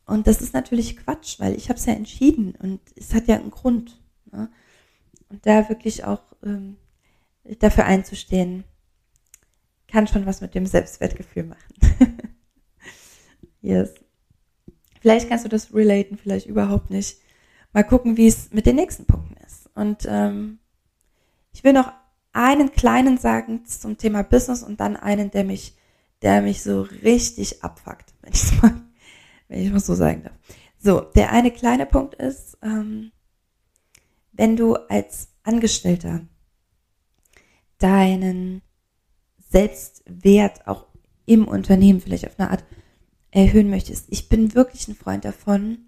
[0.06, 3.36] Und das ist natürlich Quatsch, weil ich habe es ja entschieden und es hat ja
[3.36, 4.00] einen Grund.
[4.30, 4.48] Ne?
[5.28, 6.76] Und da wirklich auch ähm,
[7.58, 8.64] dafür einzustehen,
[9.88, 11.74] kann schon was mit dem Selbstwertgefühl machen.
[13.60, 13.94] yes.
[15.00, 17.18] Vielleicht kannst du das relaten, vielleicht überhaupt nicht.
[17.72, 19.68] Mal gucken, wie es mit den nächsten Punkten ist.
[19.74, 20.58] Und ähm,
[21.52, 21.92] ich will noch
[22.32, 25.76] einen kleinen sagen zum Thema Business und dann einen, der mich,
[26.22, 28.74] der mich so richtig abfuckt, wenn ich mal,
[29.48, 30.34] wenn ich mal so sagen darf.
[30.78, 33.12] So, der eine kleine Punkt ist, ähm,
[34.36, 36.26] wenn du als Angestellter
[37.78, 38.62] deinen
[39.50, 40.86] Selbstwert auch
[41.26, 42.64] im Unternehmen vielleicht auf eine Art
[43.30, 44.06] erhöhen möchtest.
[44.10, 45.86] Ich bin wirklich ein Freund davon,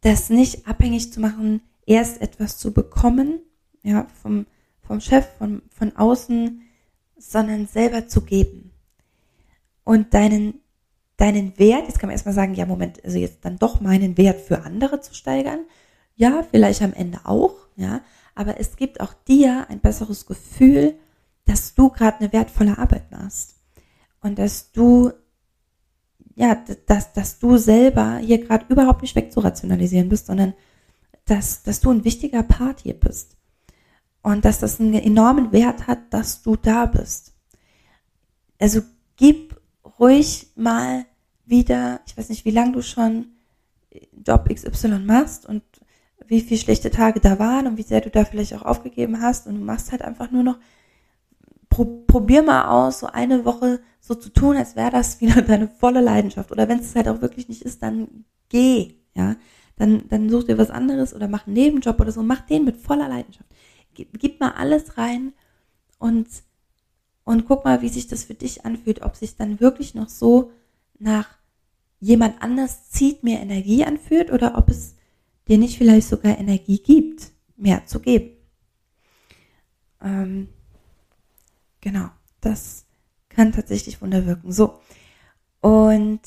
[0.00, 3.40] das nicht abhängig zu machen, erst etwas zu bekommen,
[3.82, 4.46] ja, vom,
[4.82, 6.62] vom Chef, von, von außen,
[7.16, 8.72] sondern selber zu geben.
[9.84, 10.60] Und deinen,
[11.16, 14.40] deinen Wert, jetzt kann man erstmal sagen, ja, Moment, also jetzt dann doch meinen Wert
[14.40, 15.60] für andere zu steigern.
[16.14, 18.02] Ja, vielleicht am Ende auch, ja,
[18.34, 20.98] aber es gibt auch dir ein besseres Gefühl,
[21.44, 23.54] dass du gerade eine wertvolle Arbeit machst.
[24.20, 25.12] Und dass du,
[26.34, 26.56] ja,
[26.86, 30.54] dass, dass du selber hier gerade überhaupt nicht wegzurationalisieren bist, sondern
[31.24, 33.36] dass, dass du ein wichtiger Part hier bist
[34.22, 37.32] und dass das einen enormen Wert hat, dass du da bist.
[38.58, 38.82] Also
[39.14, 39.60] gib
[40.00, 41.06] ruhig mal
[41.46, 43.36] wieder, ich weiß nicht, wie lange du schon
[44.26, 45.62] Job XY machst und
[46.26, 49.46] wie viele schlechte Tage da waren und wie sehr du da vielleicht auch aufgegeben hast
[49.46, 50.58] und du machst halt einfach nur noch,
[51.68, 55.68] pro, probier mal aus, so eine Woche so zu tun, als wäre das wieder deine
[55.68, 56.50] volle Leidenschaft.
[56.50, 59.36] Oder wenn es halt auch wirklich nicht ist, dann geh, ja.
[59.76, 62.78] Dann, dann such dir was anderes oder mach einen Nebenjob oder so, mach den mit
[62.78, 63.48] voller Leidenschaft.
[63.94, 65.32] Gib, gib mal alles rein
[66.00, 66.26] und,
[67.22, 70.50] und guck mal, wie sich das für dich anfühlt, ob sich dann wirklich noch so
[70.98, 71.28] nach
[72.00, 74.96] jemand anders zieht, mehr Energie anfühlt oder ob es
[75.48, 78.36] dir nicht vielleicht sogar Energie gibt, mehr zu geben.
[80.00, 80.48] Ähm,
[81.80, 82.84] genau, das
[83.28, 84.52] kann tatsächlich Wunder wirken.
[84.52, 84.78] So,
[85.60, 86.20] und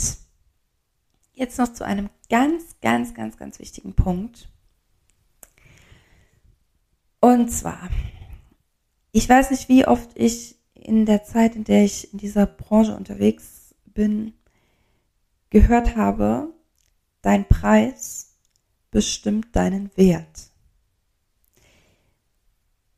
[1.34, 4.50] jetzt noch zu einem ganz, ganz, ganz, ganz wichtigen Punkt.
[7.20, 7.90] Und zwar,
[9.12, 12.96] ich weiß nicht, wie oft ich in der Zeit, in der ich in dieser Branche
[12.96, 14.34] unterwegs bin,
[15.50, 16.54] gehört habe,
[17.22, 18.31] dein Preis
[18.92, 20.52] bestimmt deinen Wert.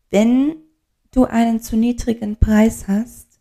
[0.10, 0.58] Wenn
[1.12, 3.40] du einen zu niedrigen Preis hast,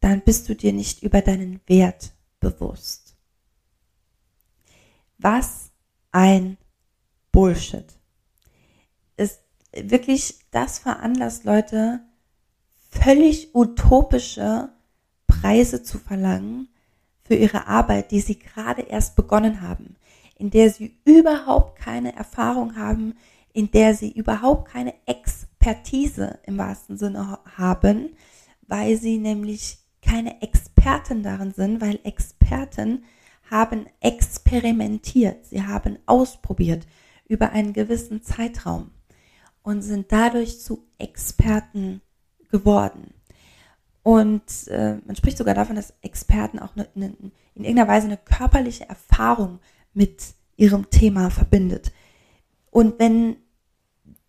[0.00, 3.16] dann bist du dir nicht über deinen Wert bewusst.
[5.18, 5.70] Was
[6.12, 6.58] ein
[7.32, 7.86] Bullshit.
[9.16, 9.40] Ist
[9.72, 12.00] wirklich, das veranlasst Leute,
[12.90, 14.68] völlig utopische
[15.26, 16.68] Preise zu verlangen
[17.24, 19.96] für ihre Arbeit, die sie gerade erst begonnen haben
[20.36, 23.14] in der sie überhaupt keine Erfahrung haben,
[23.52, 28.10] in der sie überhaupt keine Expertise im wahrsten Sinne haben,
[28.66, 33.04] weil sie nämlich keine Experten darin sind, weil Experten
[33.50, 36.86] haben experimentiert, sie haben ausprobiert
[37.26, 38.90] über einen gewissen Zeitraum
[39.62, 42.02] und sind dadurch zu Experten
[42.50, 43.14] geworden.
[44.02, 47.06] Und äh, man spricht sogar davon, dass Experten auch eine, eine,
[47.54, 49.60] in irgendeiner Weise eine körperliche Erfahrung
[49.94, 51.92] mit ihrem Thema verbindet.
[52.70, 53.36] Und wenn,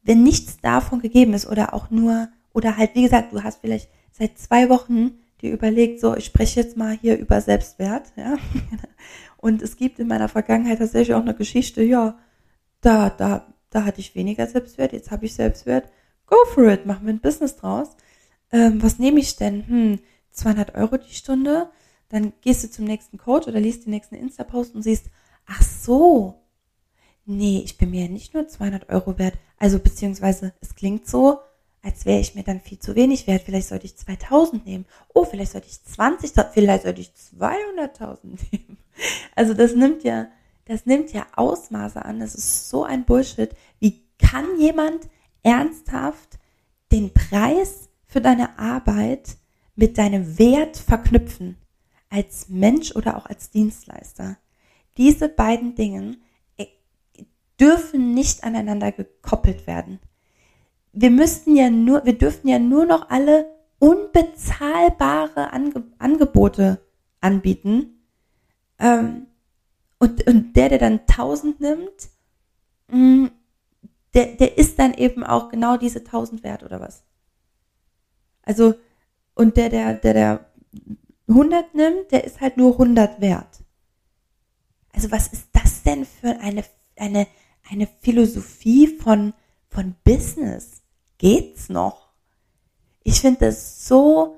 [0.03, 3.89] wenn nichts davon gegeben ist oder auch nur, oder halt, wie gesagt, du hast vielleicht
[4.11, 8.37] seit zwei Wochen dir überlegt, so, ich spreche jetzt mal hier über Selbstwert, ja.
[9.37, 12.17] Und es gibt in meiner Vergangenheit tatsächlich auch eine Geschichte, ja,
[12.81, 15.89] da, da, da hatte ich weniger Selbstwert, jetzt habe ich Selbstwert.
[16.27, 17.95] Go for it, machen wir ein Business draus.
[18.51, 19.67] Ähm, was nehme ich denn?
[19.67, 19.99] Hm,
[20.31, 21.69] 200 Euro die Stunde.
[22.09, 25.09] Dann gehst du zum nächsten Coach oder liest den nächsten Insta-Post und siehst,
[25.45, 26.41] ach so,
[27.25, 29.35] nee, ich bin mir nicht nur 200 Euro wert.
[29.57, 31.39] Also beziehungsweise es klingt so,
[31.81, 33.43] als wäre ich mir dann viel zu wenig wert.
[33.43, 34.85] Vielleicht sollte ich 2000 nehmen.
[35.13, 38.17] Oh, vielleicht sollte ich 20, vielleicht sollte ich 200.000
[38.51, 38.77] nehmen.
[39.35, 40.27] Also das nimmt ja,
[40.65, 42.19] das nimmt ja Ausmaße an.
[42.19, 43.51] Das ist so ein Bullshit.
[43.79, 45.07] Wie kann jemand
[45.43, 46.39] ernsthaft
[46.91, 49.37] den Preis für deine Arbeit
[49.75, 51.57] mit deinem Wert verknüpfen?
[52.09, 54.37] Als Mensch oder auch als Dienstleister?
[54.97, 56.17] Diese beiden Dinge
[56.57, 56.67] äh,
[57.59, 59.99] dürfen nicht aneinander gekoppelt werden.
[60.93, 63.47] Wir müssten ja nur, wir dürfen ja nur noch alle
[63.79, 66.79] unbezahlbare Ange Angebote
[67.19, 68.07] anbieten.
[68.79, 69.27] Ähm,
[69.99, 72.09] und, und der, der dann 1000 nimmt,
[72.87, 73.31] mh, mm,
[74.13, 77.03] der, der ist dann eben auch genau diese 1000 wert oder was?
[78.43, 78.75] Also,
[79.33, 80.45] und der, der, der, der
[81.27, 83.64] 100 nimmt, der ist halt nur 100 wert.
[84.95, 86.63] Also was ist das denn für eine,
[86.95, 87.27] eine,
[87.69, 89.33] eine Philosophie von,
[89.67, 90.81] von Business?
[91.17, 92.09] Geht's noch?
[93.03, 94.37] Ich finde das so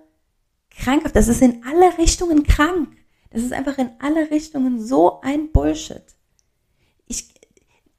[0.72, 1.16] krankhaft.
[1.16, 2.90] Das ist in alle Richtungen krank.
[3.30, 6.04] Das ist einfach in alle Richtungen so ein Bullshit.
[7.08, 7.34] Ich,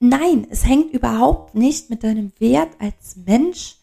[0.00, 3.76] nein, es hängt überhaupt nicht mit deinem Wert als Mensch,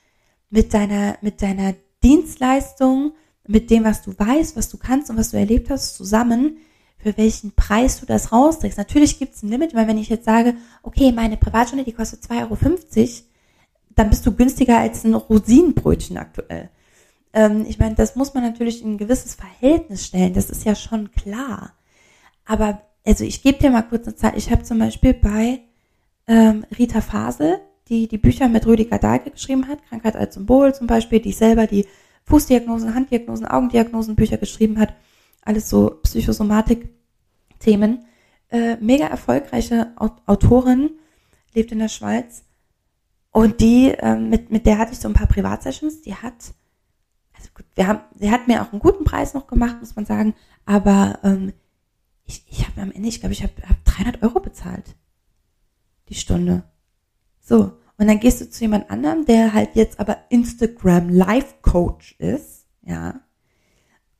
[0.49, 3.13] mit deiner, mit deiner Dienstleistung,
[3.47, 6.57] mit dem, was du weißt, was du kannst und was du erlebt hast, zusammen,
[7.05, 8.79] für welchen Preis du das rausträgst.
[8.79, 12.23] Natürlich gibt es ein Limit, weil wenn ich jetzt sage, okay, meine Privatstunde, die kostet
[12.23, 12.57] 2,50 Euro,
[13.93, 16.71] dann bist du günstiger als ein Rosinenbrötchen aktuell.
[17.31, 20.73] Ähm, ich meine, das muss man natürlich in ein gewisses Verhältnis stellen, das ist ja
[20.73, 21.73] schon klar.
[22.43, 24.33] Aber, also ich gebe dir mal kurz eine Zahl.
[24.35, 25.59] Ich habe zum Beispiel bei
[26.27, 30.87] ähm, Rita Fasel, die die Bücher mit Rüdiger Dahlke geschrieben hat, Krankheit als Symbol zum
[30.87, 31.85] Beispiel, die selber die
[32.23, 34.95] Fußdiagnosen, Handdiagnosen, Augendiagnosen Bücher geschrieben hat,
[35.45, 36.89] alles so Psychosomatik
[37.59, 38.05] Themen.
[38.49, 40.91] Äh, mega erfolgreiche Autorin,
[41.53, 42.43] lebt in der Schweiz.
[43.31, 46.53] Und die, äh, mit, mit der hatte ich so ein paar Privatsessions, die hat,
[47.33, 50.05] also gut, wir haben, sie hat mir auch einen guten Preis noch gemacht, muss man
[50.05, 50.35] sagen,
[50.65, 51.53] aber ähm,
[52.25, 54.95] ich, ich habe am Ende, ich glaube, ich habe hab 300 Euro bezahlt.
[56.09, 56.63] Die Stunde.
[57.41, 57.77] So.
[57.97, 62.67] Und dann gehst du zu jemand anderem, der halt jetzt aber Instagram Life Coach ist,
[62.83, 63.21] ja.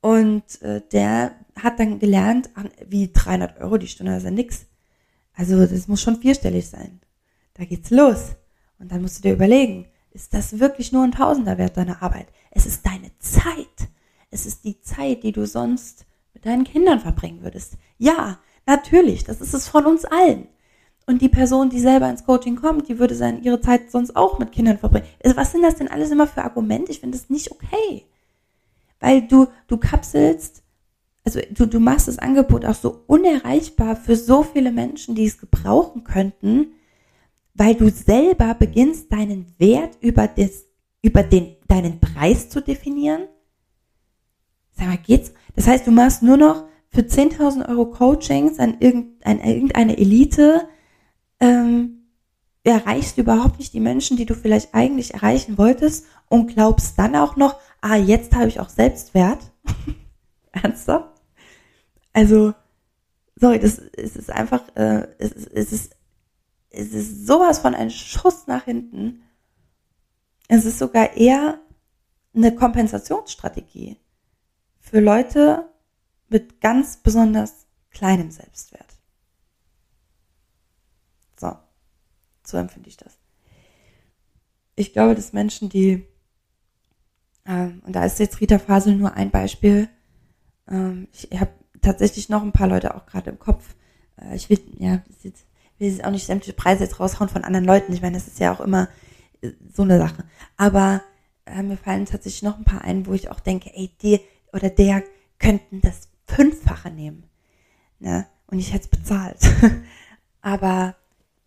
[0.06, 2.52] Und äh, der hat dann gelernt,
[2.88, 4.68] wie 300 Euro die Stunde, das ist ja nix.
[5.34, 7.02] Also das muss schon vierstellig sein.
[7.56, 8.36] Da geht's los.
[8.78, 12.28] Und dann musst du dir überlegen, ist das wirklich nur ein Tausender wert, deine Arbeit?
[12.52, 13.90] Es ist deine Zeit.
[14.30, 17.74] Es ist die Zeit, die du sonst mit deinen Kindern verbringen würdest.
[17.98, 18.38] Ja,
[18.68, 20.50] natürlich, das ist es von uns allen.
[21.08, 24.38] Und die Person, die selber ins Coaching kommt, die würde seine, ihre Zeit sonst auch
[24.38, 25.08] mit Kindern verbringen.
[25.24, 26.92] Also was sind das denn alles immer für Argumente?
[26.92, 28.06] Ich finde das nicht okay.
[29.06, 30.64] Weil du, du kapselst,
[31.24, 35.38] also du, du machst das Angebot auch so unerreichbar für so viele Menschen, die es
[35.38, 36.74] gebrauchen könnten,
[37.54, 40.66] weil du selber beginnst, deinen Wert über, das,
[41.04, 43.28] über den, deinen Preis zu definieren.
[44.72, 45.34] Sag mal, geht's?
[45.56, 50.68] Das heißt, du machst nur noch für 10.000 Euro Coachings an irgendeine Elite,
[51.40, 52.08] ähm,
[52.64, 57.16] erreichst du überhaupt nicht die Menschen, die du vielleicht eigentlich erreichen wolltest und glaubst dann
[57.16, 59.52] auch noch, ah, jetzt habe ich auch Selbstwert.
[60.52, 61.22] Ernsthaft?
[62.14, 62.54] Also,
[63.36, 65.96] sorry, das es ist einfach, äh, es, ist, es, ist,
[66.70, 69.24] es ist sowas von ein Schuss nach hinten.
[70.48, 71.60] Es ist sogar eher
[72.34, 73.98] eine Kompensationsstrategie
[74.80, 75.70] für Leute
[76.30, 78.96] mit ganz besonders kleinem Selbstwert.
[82.46, 83.18] So empfinde ich das.
[84.76, 86.06] Ich glaube, dass Menschen, die,
[87.46, 89.90] ähm, und da ist jetzt Rita Fasel nur ein Beispiel,
[90.70, 93.76] ähm, ich habe tatsächlich noch ein paar Leute auch gerade im Kopf.
[94.20, 95.46] Äh, ich will, ja, jetzt,
[95.78, 97.94] will jetzt auch nicht sämtliche Preise jetzt raushauen von anderen Leuten.
[97.94, 98.90] Ich meine, das ist ja auch immer
[99.42, 100.24] äh, so eine Sache.
[100.58, 101.02] Aber
[101.46, 104.20] äh, mir fallen tatsächlich noch ein paar ein, wo ich auch denke, ey, die
[104.52, 105.04] oder der
[105.40, 107.30] könnten das Fünffache nehmen.
[108.00, 108.26] Ne?
[108.48, 109.40] Und ich hätte es bezahlt.
[110.42, 110.96] Aber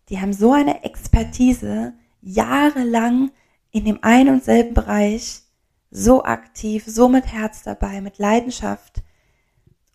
[0.09, 3.31] die haben so eine Expertise, jahrelang
[3.71, 5.43] in dem einen und selben Bereich,
[5.91, 9.03] so aktiv, so mit Herz dabei, mit Leidenschaft,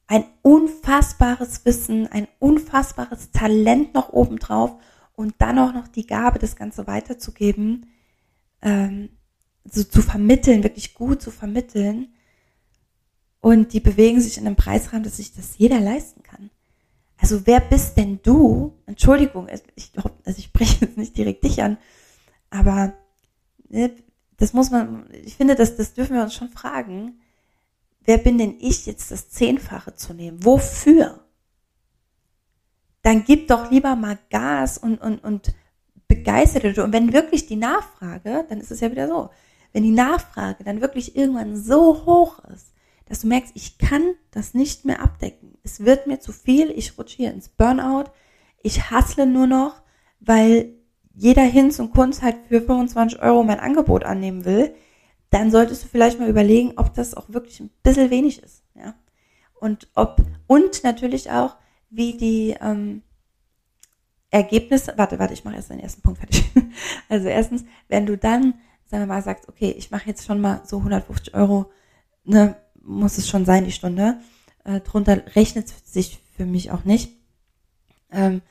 [0.08, 4.76] ein unfassbares Wissen, ein unfassbares Talent noch obendrauf
[5.16, 7.88] und dann auch noch die Gabe, das Ganze weiterzugeben,
[8.62, 9.10] ähm,
[9.66, 12.14] so zu vermitteln, wirklich gut zu vermitteln.
[13.40, 16.50] Und die bewegen sich in einem Preisrahmen, dass sich das jeder leisten kann.
[17.18, 18.78] Also wer bist denn du?
[18.86, 19.92] Entschuldigung, ich,
[20.26, 21.78] also ich spreche jetzt nicht direkt dich an,
[22.50, 22.94] aber
[23.70, 23.96] ne,
[24.44, 27.22] das muss man, ich finde, das, das dürfen wir uns schon fragen.
[28.02, 30.44] Wer bin denn ich, jetzt das Zehnfache zu nehmen?
[30.44, 31.24] Wofür?
[33.04, 35.56] Dann gib doch lieber mal Gas und, und, und
[36.10, 36.84] begeisterte.
[36.84, 39.30] Und wenn wirklich die Nachfrage, dann ist es ja wieder so,
[39.72, 42.74] wenn die Nachfrage dann wirklich irgendwann so hoch ist,
[43.06, 45.58] dass du merkst, ich kann das nicht mehr abdecken.
[45.64, 48.12] Es wird mir zu viel, ich rutsche hier ins Burnout,
[48.62, 49.84] ich hassle nur noch,
[50.20, 50.74] weil
[51.14, 54.74] jeder Hinz und Kunst halt für 25 Euro mein Angebot annehmen will,
[55.30, 58.64] dann solltest du vielleicht mal überlegen, ob das auch wirklich ein bisschen wenig ist.
[58.76, 58.96] Ja?
[59.54, 61.56] Und ob, und natürlich auch,
[61.90, 63.04] wie die ähm,
[64.30, 66.44] Ergebnisse, warte, warte, ich mache erst den ersten Punkt fertig.
[67.10, 68.56] Also erstens, wenn du dann,
[68.86, 71.72] sagen wir mal, sagst, okay, ich mache jetzt schon mal so 150 Euro,
[72.24, 74.20] ne, muss es schon sein, die Stunde.
[74.64, 77.12] Äh, drunter rechnet sich für mich auch nicht.
[78.12, 78.42] Ähm,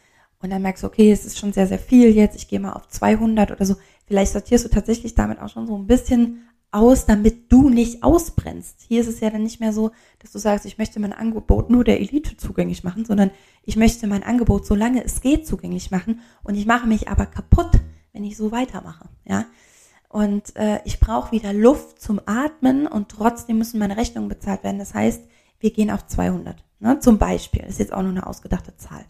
[0.42, 2.72] und dann merkst du, okay, es ist schon sehr, sehr viel jetzt, ich gehe mal
[2.72, 3.76] auf 200 oder so.
[4.06, 8.80] Vielleicht sortierst du tatsächlich damit auch schon so ein bisschen aus, damit du nicht ausbrennst.
[8.88, 11.70] Hier ist es ja dann nicht mehr so, dass du sagst, ich möchte mein Angebot
[11.70, 13.30] nur der Elite zugänglich machen, sondern
[13.62, 17.70] ich möchte mein Angebot, solange es geht, zugänglich machen und ich mache mich aber kaputt,
[18.12, 19.08] wenn ich so weitermache.
[19.24, 19.44] Ja,
[20.08, 24.78] und äh, ich brauche wieder Luft zum Atmen und trotzdem müssen meine Rechnungen bezahlt werden.
[24.78, 25.22] Das heißt,
[25.58, 26.62] wir gehen auf 200.
[26.80, 26.98] Ne?
[27.00, 27.62] Zum Beispiel.
[27.62, 29.06] Das ist jetzt auch nur eine ausgedachte Zahl.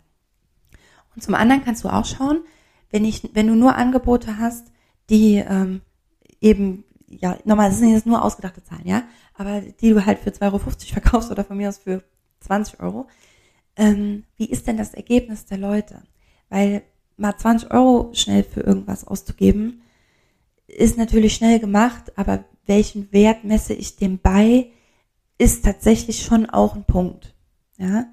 [1.14, 2.42] Und zum anderen kannst du auch schauen,
[2.90, 4.72] wenn, ich, wenn du nur Angebote hast,
[5.10, 5.82] die ähm,
[6.40, 9.04] eben, ja, nochmal, das sind jetzt nur ausgedachte Zahlen, ja,
[9.34, 12.02] aber die du halt für 2,50 Euro verkaufst oder von mir aus für
[12.40, 13.08] 20 Euro,
[13.76, 16.02] ähm, wie ist denn das Ergebnis der Leute?
[16.48, 16.82] Weil
[17.16, 19.82] mal 20 Euro schnell für irgendwas auszugeben,
[20.66, 24.70] ist natürlich schnell gemacht, aber welchen Wert messe ich dem bei,
[25.38, 27.34] ist tatsächlich schon auch ein Punkt.
[27.78, 28.06] Ja,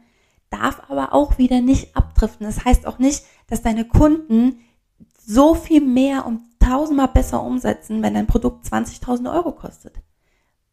[0.49, 2.45] darf aber auch wieder nicht abdriften.
[2.45, 4.59] Das heißt auch nicht, dass deine Kunden
[5.25, 10.01] so viel mehr und tausendmal besser umsetzen, wenn dein Produkt 20.000 Euro kostet.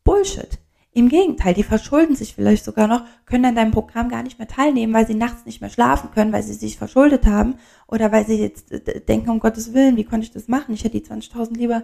[0.05, 0.59] Bullshit.
[0.93, 4.49] Im Gegenteil, die verschulden sich vielleicht sogar noch, können an deinem Programm gar nicht mehr
[4.49, 7.57] teilnehmen, weil sie nachts nicht mehr schlafen können, weil sie sich verschuldet haben
[7.87, 10.73] oder weil sie jetzt äh, denken, um Gottes Willen, wie konnte ich das machen?
[10.75, 11.83] Ich hätte die 20.000 lieber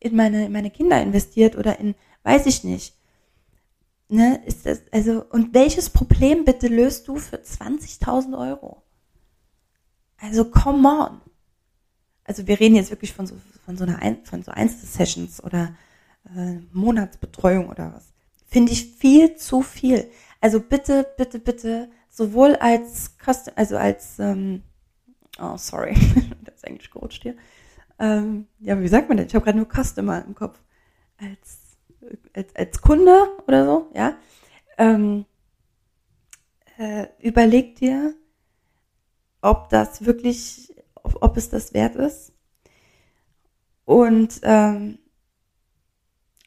[0.00, 2.94] in meine, in meine Kinder investiert oder in, weiß ich nicht.
[4.12, 8.82] Ne, ist das, also, und welches Problem bitte löst du für 20.000 Euro?
[10.18, 11.20] Also, come on.
[12.24, 15.74] Also, wir reden jetzt wirklich von so, von so einer, von so Einzelsessions oder
[16.36, 18.12] äh, Monatsbetreuung oder was
[18.52, 20.10] finde ich viel zu viel.
[20.40, 24.62] Also bitte, bitte, bitte, sowohl als Custom, also als, ähm,
[25.40, 25.94] oh sorry,
[26.44, 27.34] das ist eigentlich gerutscht hier.
[27.98, 29.26] Ähm, ja, wie sagt man denn?
[29.26, 30.60] Ich habe gerade nur Customer im Kopf.
[31.16, 31.61] Als,
[32.34, 34.16] als, als Kunde oder so, ja.
[34.78, 35.26] Ähm,
[36.78, 38.14] äh, überleg dir,
[39.40, 42.32] ob das wirklich, ob, ob es das wert ist.
[43.84, 44.98] Und ähm,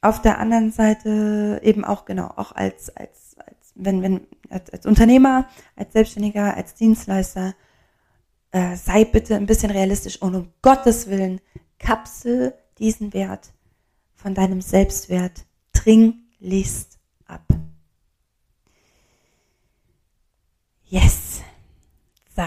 [0.02, 4.86] auf der anderen Seite eben auch genau, auch als, als, als wenn, wenn, als, als
[4.86, 7.56] Unternehmer, als Selbstständiger, als Dienstleister,
[8.52, 11.42] äh, sei bitte ein bisschen realistisch und um Gottes Willen
[11.80, 13.54] kapsel diesen Wert
[14.26, 16.98] von deinem Selbstwert dringlichst
[17.28, 17.46] ab.
[20.86, 21.44] Yes.
[22.36, 22.42] So.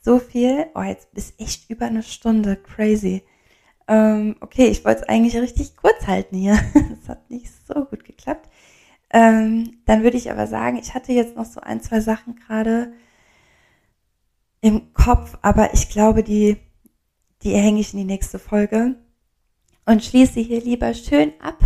[0.00, 0.66] So viel.
[0.76, 2.54] Oh, jetzt ist echt über eine Stunde.
[2.54, 3.24] Crazy.
[3.88, 6.54] Ähm, okay, ich wollte es eigentlich richtig kurz halten hier.
[6.88, 8.48] Das hat nicht so gut geklappt.
[9.12, 12.92] Ähm, dann würde ich aber sagen, ich hatte jetzt noch so ein, zwei Sachen gerade
[14.60, 16.58] im Kopf, aber ich glaube, die,
[17.42, 18.94] die hänge ich in die nächste Folge
[19.86, 21.58] und schließe hier lieber schön ab.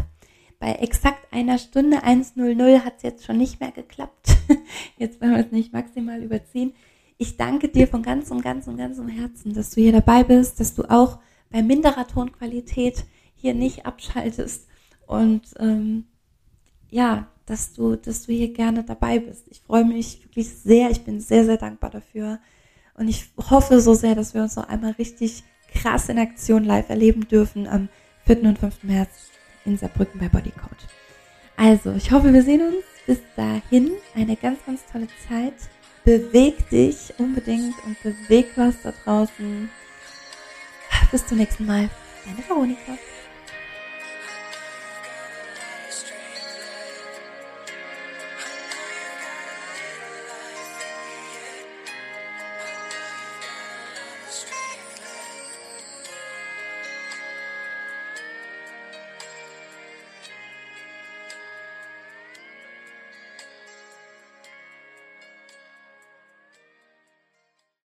[0.58, 4.36] Bei exakt einer Stunde 1.00 hat es jetzt schon nicht mehr geklappt.
[4.96, 6.72] Jetzt wollen wir es nicht maximal überziehen.
[7.18, 10.84] Ich danke dir von ganzem, ganzem, ganzem Herzen, dass du hier dabei bist, dass du
[10.84, 11.18] auch
[11.50, 13.04] bei minderer Tonqualität
[13.34, 14.66] hier nicht abschaltest
[15.06, 16.06] und ähm,
[16.90, 19.46] ja, dass du, dass du hier gerne dabei bist.
[19.48, 20.90] Ich freue mich wirklich sehr.
[20.90, 22.38] Ich bin sehr, sehr dankbar dafür.
[22.94, 26.88] Und ich hoffe so sehr, dass wir uns noch einmal richtig krass in Aktion live
[26.88, 27.88] erleben dürfen am
[28.26, 28.42] 4.
[28.42, 28.84] und 5.
[28.84, 29.30] März
[29.64, 30.86] in Saarbrücken bei Bodycode.
[31.56, 33.92] Also, ich hoffe, wir sehen uns bis dahin.
[34.14, 35.54] Eine ganz, ganz tolle Zeit.
[36.04, 39.70] Beweg dich unbedingt und beweg was da draußen.
[41.10, 41.88] Bis zum nächsten Mal.
[42.24, 42.92] Deine Veronika.